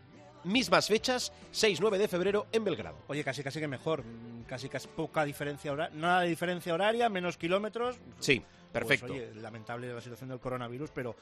[0.43, 2.97] mismas fechas, 6-9 de febrero en Belgrado.
[3.07, 4.03] Oye, casi casi que mejor,
[4.47, 7.97] casi casi poca diferencia horaria, nada de diferencia horaria, menos kilómetros.
[8.19, 9.11] Sí, Pues, perfecto.
[9.13, 11.15] oye, lamentable la situación del coronavirus, pero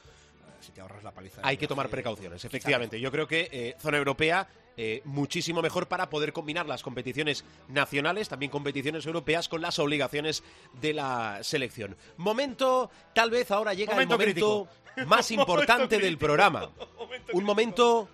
[0.66, 1.42] si te ahorras la paliza.
[1.44, 3.00] Hay que tomar precauciones, efectivamente.
[3.00, 4.48] Yo creo que eh, zona europea
[4.78, 10.44] eh, muchísimo mejor para poder combinar las competiciones nacionales, también competiciones europeas, con las obligaciones
[10.82, 11.96] de la selección.
[12.18, 14.68] Momento, tal vez ahora llega Momento el momento
[15.08, 16.26] más Momento importante del crítico.
[16.26, 16.70] programa.
[17.34, 18.10] Un momento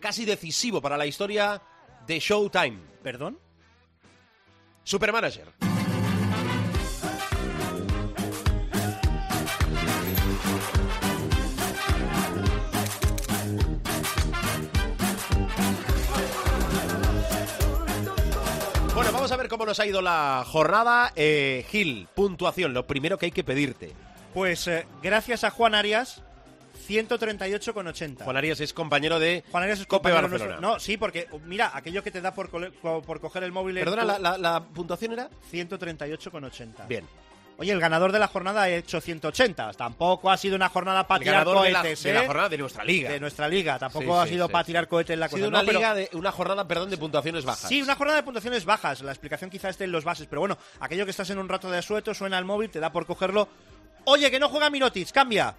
[0.00, 1.62] casi decisivo para la historia
[2.06, 2.78] de Showtime.
[3.02, 3.38] ¿Perdón?
[4.82, 5.71] Supermanager.
[19.42, 21.12] Ver cómo nos ha ido la jornada.
[21.16, 23.92] Eh, Gil, puntuación, lo primero que hay que pedirte.
[24.32, 26.22] Pues eh, gracias a Juan Arias,
[26.88, 28.22] 138,80.
[28.22, 30.60] Juan Arias es compañero de Juan Arias es Cope compañero Barcelona.
[30.60, 30.74] nuestro.
[30.74, 33.74] No, sí, porque mira, aquello que te da por, co- por coger el móvil.
[33.80, 36.86] Perdona, tu- la, la- la puntuación era 138,80.
[36.86, 37.04] bien.
[37.58, 39.72] Oye, el ganador de la jornada ha hecho 180.
[39.74, 42.26] Tampoco ha sido una jornada para El tirar ganador de la, cohetes, de la ¿eh?
[42.26, 43.10] jornada de nuestra liga.
[43.10, 43.78] De nuestra liga.
[43.78, 44.66] Tampoco Sí, ha sí, sido sí, para sí.
[44.66, 45.36] tirar cohetes la Ha cosa.
[45.36, 47.68] sido una no, pero- liga de una jornada, perdón, de puntuaciones bajas.
[47.68, 49.02] Sí, una jornada de puntuaciones bajas.
[49.02, 50.26] La explicación quizá esté en los bases.
[50.28, 52.90] Pero bueno, aquello que estás en un rato de asueto, suena el móvil, te da
[52.90, 53.48] por cogerlo.
[54.06, 55.54] Oye, que no juega Mirotic, cambia.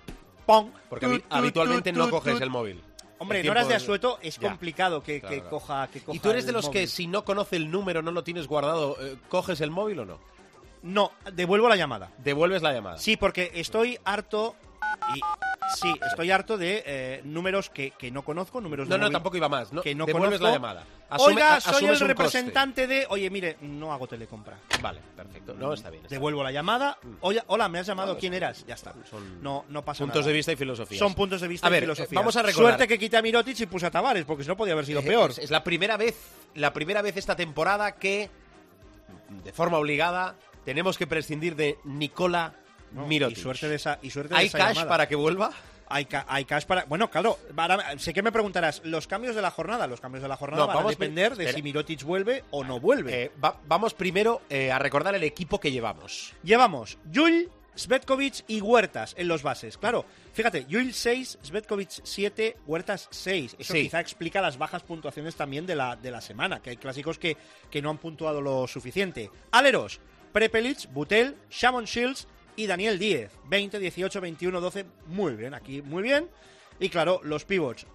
[0.45, 0.71] ¡Pong!
[0.89, 2.81] Porque habitualmente no coges el móvil.
[3.19, 4.49] Hombre, en horas de asueto es Ya.
[4.49, 5.49] complicado que, Claro, que claro.
[5.51, 8.01] coja que coja ¿Y tú eres el de los que si no conoce el número,
[8.01, 10.19] no lo tienes guardado, eh, coges el móvil o no?
[10.83, 12.11] No, devuelvo la llamada.
[12.19, 12.97] Devuelves la llamada.
[12.97, 14.55] Sí, porque estoy harto
[15.15, 15.21] y
[15.79, 19.13] sí, estoy harto de eh, números que, que no conozco, números No, de no, móvil
[19.13, 19.71] tampoco iba más.
[19.71, 20.45] No, que no devuelves conozco.
[20.45, 20.83] la llamada.
[21.09, 22.05] Asume- Oiga, a- soy el coste.
[22.07, 23.05] representante de.
[23.09, 24.57] Oye, mire, no hago telecompra.
[24.81, 25.53] Vale, perfecto.
[25.53, 26.03] No, está bien.
[26.03, 26.97] está Devuelvo la llamada.
[27.21, 28.13] Oye, hola, me has llamado.
[28.13, 28.65] No, ¿Quién eras?
[28.67, 28.93] Ya está.
[29.09, 30.27] Son No, no pasa puntos nada.
[30.27, 30.99] de vista y filosofías.
[30.99, 32.19] Son puntos de vista A ver, y filosofía.
[32.19, 32.71] vamos a recordar.
[32.73, 34.99] Suerte que quité a Mirotic y puse a Tavares, porque si no podía haber sido
[34.99, 35.29] Eh, peor.
[35.31, 36.17] Es, es la primera vez,
[36.55, 38.29] la primera vez esta temporada que,
[39.43, 40.35] de forma obligada,
[40.65, 42.53] tenemos que prescindir de Nicola
[42.91, 43.37] No, Mirotic.
[43.37, 44.89] Y suerte de esa, y suerte de ¿Hay esa cash llamada.
[44.89, 45.51] para que vuelva?
[45.87, 46.85] Hay, ca- hay cash para.
[46.85, 47.37] Bueno, claro,
[47.97, 49.85] sé que me preguntarás, ¿los cambios de la jornada?
[49.85, 51.55] Los cambios de la jornada No, van vamos a depender de espera.
[51.57, 53.23] si Mirotic vuelve o no vuelve.
[53.25, 56.33] Eh, va- vamos primero eh, a recordar el equipo que llevamos.
[56.43, 59.77] Llevamos Yul, Svetkovic y Huertas en los bases.
[59.77, 63.55] Claro, fíjate, Yul 6, Svetkovic 7, Huertas 6.
[63.59, 63.83] Eso Sí.
[63.83, 67.35] quizá explica las bajas puntuaciones también de la, de la semana, que hay clásicos que,
[67.69, 69.29] que no han puntuado lo suficiente.
[69.51, 69.99] Aleros,
[70.33, 73.31] Prepelic, Butel, Shamon Shields y Daniel 10.
[73.45, 74.85] 20, 18, 21, 12.
[75.07, 76.29] Muy bien, aquí muy bien.
[76.79, 77.85] Y claro, los pivots.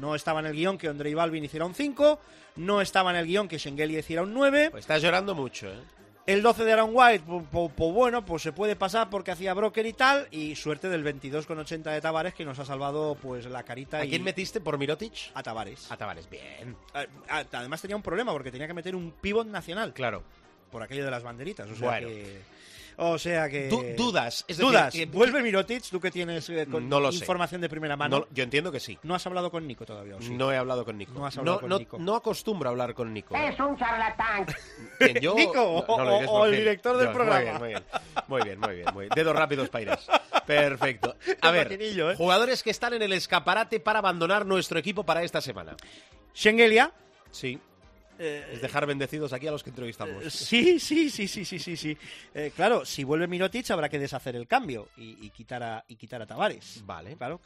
[0.00, 2.20] No estaba en el guion que Andrei Balvin hiciera un 5,
[2.56, 4.70] no estaba en el guion que Schengeli hiciera un 9.
[4.70, 5.78] Pues estás llorando mucho, ¿eh?
[6.26, 9.92] El 12 de Aaron White, pues, bueno, pues se puede pasar porque hacía broker y
[9.92, 10.26] tal.
[10.32, 13.98] Y suerte del 22,80 de Tavares que nos ha salvado pues la carita.
[13.98, 15.12] ¿A y- quién metiste por Mirotic?
[15.34, 15.90] A Tavares.
[15.90, 16.76] A Tavares, bien.
[17.52, 19.92] Además tenía un problema porque tenía que meter un pivot nacional.
[19.92, 20.24] Claro.
[20.70, 21.68] Por aquello de las banderitas.
[21.68, 22.08] O sea Bueno.
[22.08, 22.56] que...
[22.98, 23.68] O sea que...
[23.68, 24.90] Du- dudas, es decir, dudas.
[24.94, 25.82] que- ¿Vuelve Mirotic?
[25.90, 27.18] ¿Tú que tienes eh, con No lo sé.
[27.18, 28.20] información de primera mano?
[28.20, 28.98] No, yo entiendo que sí.
[29.02, 30.16] ¿No has hablado con Nico todavía?
[30.16, 30.30] ¿o sí?
[30.34, 31.12] No he hablado con Nico.
[31.12, 31.98] No has hablado con no, Nico.
[31.98, 33.36] no acostumbro a hablar con Nico.
[33.36, 34.46] Es un charlatán.
[35.20, 37.58] Yo- Nico, no, no lo o- el director del programa.
[37.58, 37.84] Muy bien, muy bien.
[38.28, 38.86] Muy bien, muy bien.
[38.94, 39.10] muy bien.
[39.14, 40.06] Dedos rápidos para irás.
[40.46, 41.16] Perfecto.
[41.42, 42.14] A ver, ¿eh?
[42.16, 45.76] jugadores que están en el escaparate para abandonar nuestro equipo para esta semana.
[46.34, 46.92] Schengelia.
[47.30, 47.58] Sí.
[48.18, 50.24] Es dejar bendecidos aquí a los que entrevistamos.
[50.24, 51.96] Eh, Sí, sí, sí, sí, sí, sí, sí.
[52.34, 55.96] Eh, claro, si vuelve Mirotic habrá que deshacer el cambio y, y quitar a y
[55.96, 56.82] quitar a Tavares.
[56.86, 57.16] Vale.
[57.16, 57.40] Claro,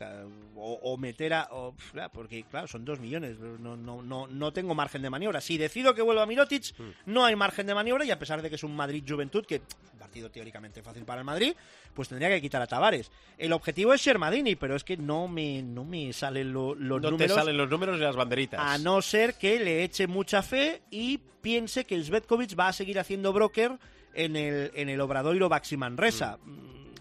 [0.57, 1.75] o, o meter a o,
[2.13, 5.41] porque claro, son dos millones, no, no, no, no tengo margen de maniobra.
[5.41, 6.91] Si decido que vuelva Mirotic, Hmm.
[7.07, 9.63] no hay margen de maniobra y a pesar de que es un Madrid Juventud que
[9.93, 11.55] un partido teóricamente fácil para el Madrid,
[11.95, 13.11] pues tendría que quitar a Tavares.
[13.39, 17.11] El objetivo es Shermadini, pero es que no me no me salen lo- los no
[17.11, 18.61] números te salen los números de las banderitas.
[18.61, 20.60] a no ser que le eche mucha fe
[20.91, 23.79] y piense que Svetkovic va a seguir haciendo broker
[24.15, 26.39] en el, en el Obradoiro Baxi Manresa.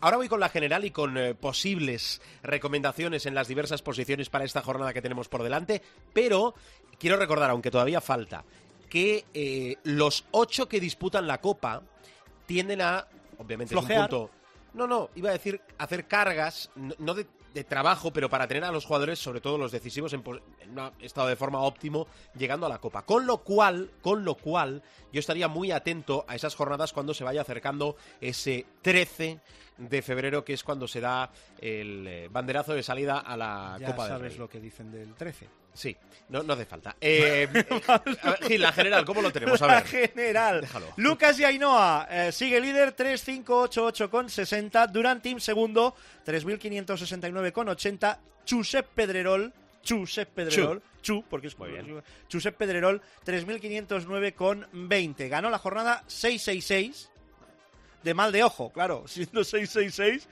[0.02, 4.46] Ahora voy con la general y con eh, posibles recomendaciones en las diversas posiciones para
[4.46, 5.82] esta jornada que tenemos por delante,
[6.14, 6.56] pero
[6.98, 8.46] quiero recordar, aunque todavía falta,
[8.90, 11.82] que eh, los ocho que disputan la Copa
[12.46, 13.08] tienden a,
[13.38, 14.10] obviamente, es un Flojear.
[14.10, 14.32] punto...
[14.74, 18.64] No, no, iba a decir hacer cargas, no no de, de trabajo, pero para tener
[18.64, 20.24] a los jugadores, sobre todo los decisivos, en,
[20.62, 22.08] en un estado de forma óptimo,
[22.38, 23.04] llegando a la Copa.
[23.04, 27.24] Con lo cual, con lo cual, yo estaría muy atento a esas jornadas cuando se
[27.24, 29.40] vaya acercando ese 13
[29.78, 33.88] de febrero, que es cuando se da el eh, banderazo de salida a la ya
[33.88, 34.40] Copa del sabes Rey.
[34.40, 35.48] lo que dicen del 13.
[35.74, 35.96] Sí,
[36.30, 36.96] no, no hace falta.
[37.02, 37.68] Eh, ver,
[38.48, 39.62] Gil, la general, ¿cómo lo tenemos?
[39.62, 39.86] A La ver.
[40.12, 40.62] general.
[40.62, 40.88] Déjalo.
[40.98, 44.88] Lucas y Ainhoa eh, sigue líder 3.588 con 60.
[44.88, 48.20] Durant Team segundo 3.569 con 80.
[48.46, 49.54] Chusep Pedrerol.
[49.84, 50.82] Chusep Pedrerol.
[51.02, 52.04] Chu, porque es Muy bien.
[52.28, 55.30] Chusep Pedrerol 3.509 con 20.
[55.30, 57.10] Ganó la jornada 666.
[58.04, 60.28] De mal de ojo, claro, siendo 666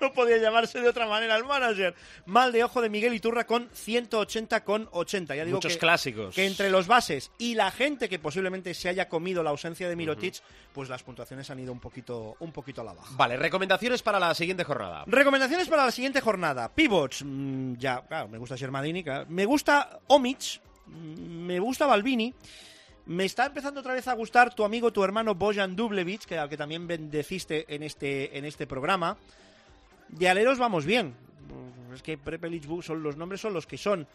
[0.00, 1.94] no podía llamarse de otra manera el manager.
[2.26, 5.36] Mal de ojo de Miguel Iturra con 180 con 80.
[5.36, 6.34] Ya digo Muchos que- clásicos.
[6.34, 9.94] que entre los bases y la gente que posiblemente se haya comido la ausencia de
[9.96, 10.34] Mirotic,
[10.72, 13.10] pues las puntuaciones han ido un poquito, un poquito a la baja.
[13.16, 15.04] Vale, recomendaciones para la siguiente jornada.
[15.06, 16.74] Recomendaciones para la siguiente jornada.
[16.74, 19.26] Pivots, mm, ya, claro, me gusta Shermadini, claro.
[19.28, 22.34] me gusta Omic, mm, me gusta Balbini.
[23.06, 26.48] Me está empezando otra vez a gustar tu amigo, tu hermano Bojan Dublevich, que al
[26.48, 29.16] que también bendeciste en este, en este programa.
[30.08, 31.14] De aleros vamos bien.
[31.94, 34.06] Es que Prepelic, son los nombres son los que son.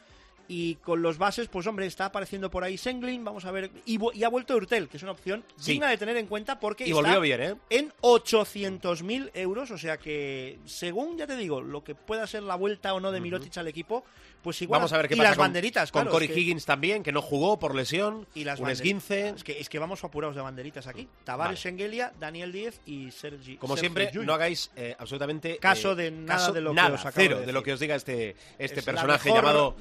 [0.49, 3.69] Y con los bases, pues hombre, está apareciendo por ahí Senglin, vamos a ver.
[3.85, 5.73] Y, y ha vuelto Urtel, que es una opción Sí.
[5.73, 7.55] digna de tener en cuenta porque Y está bien, ¿eh?
[7.69, 9.71] en 800.000 euros.
[9.71, 13.11] O sea que, según ya te digo, lo que pueda ser la vuelta o no
[13.11, 14.05] de Mirotic al equipo,
[14.47, 14.79] pues igual.
[14.79, 17.03] Vamos a ver qué y pasa las con, banderitas, con Corey es que- Higgins también,
[17.03, 19.29] que no jugó por lesión, y las un esguince.
[19.35, 21.07] Es que, es que vamos apurados de banderitas aquí.
[21.25, 21.57] Tavares, Vale.
[21.57, 23.57] Schengelia, Daniel Díez y Sergi.
[23.57, 24.25] Como Sergi siempre, Llull.
[24.25, 27.13] no hagáis eh, absolutamente Caso eh, de nada caso- de lo que nada, os acabo
[27.15, 29.75] cero de lo que os diga este, este Es personaje llamado.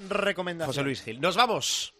[0.66, 1.20] José Luis Gil.
[1.20, 1.95] Nos vamos.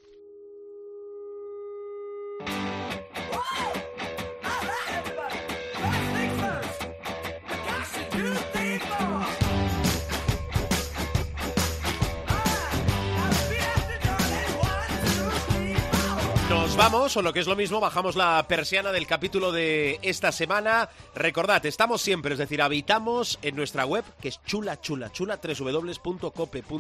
[16.99, 20.89] O lo que es lo mismo, bajamos la persiana del capítulo de esta semana.
[21.15, 26.71] Recordad, estamos siempre, es decir, habitamos en nuestra web, que es chula, chula, chula, www.cope.es,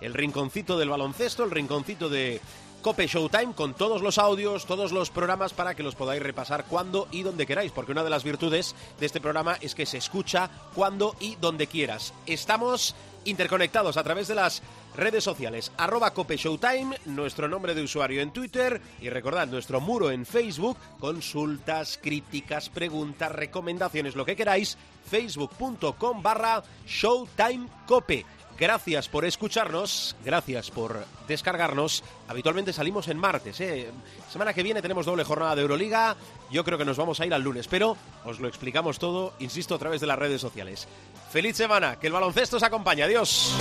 [0.00, 2.40] el rinconcito del baloncesto, el rinconcito de
[2.82, 7.06] Cope Showtime, con todos los audios, todos los programas para que los podáis repasar cuando
[7.12, 10.50] y donde queráis, porque una de las virtudes de este programa es que se escucha
[10.74, 12.12] cuando y donde quieras.
[12.26, 14.62] Estamos interconectados a través de las
[14.96, 18.80] redes sociales, arroba Cope Showtime, nuestro nombre de usuario en Twitter.
[19.00, 24.76] Y recordad nuestro muro en Facebook, consultas, críticas, preguntas, recomendaciones, lo que queráis,
[25.10, 28.24] facebook.com barra Showtime Cope.
[28.58, 32.04] Gracias por escucharnos, gracias por descargarnos.
[32.28, 33.60] Habitualmente salimos en martes.
[33.60, 33.90] ¿eh?
[34.30, 36.16] Semana que viene tenemos doble jornada de Euroliga.
[36.50, 39.74] Yo creo que nos vamos a ir al lunes, pero os lo explicamos todo, insisto,
[39.74, 40.86] a través de las redes sociales.
[41.30, 43.02] Feliz semana, que el baloncesto os acompañe.
[43.02, 43.54] Adiós.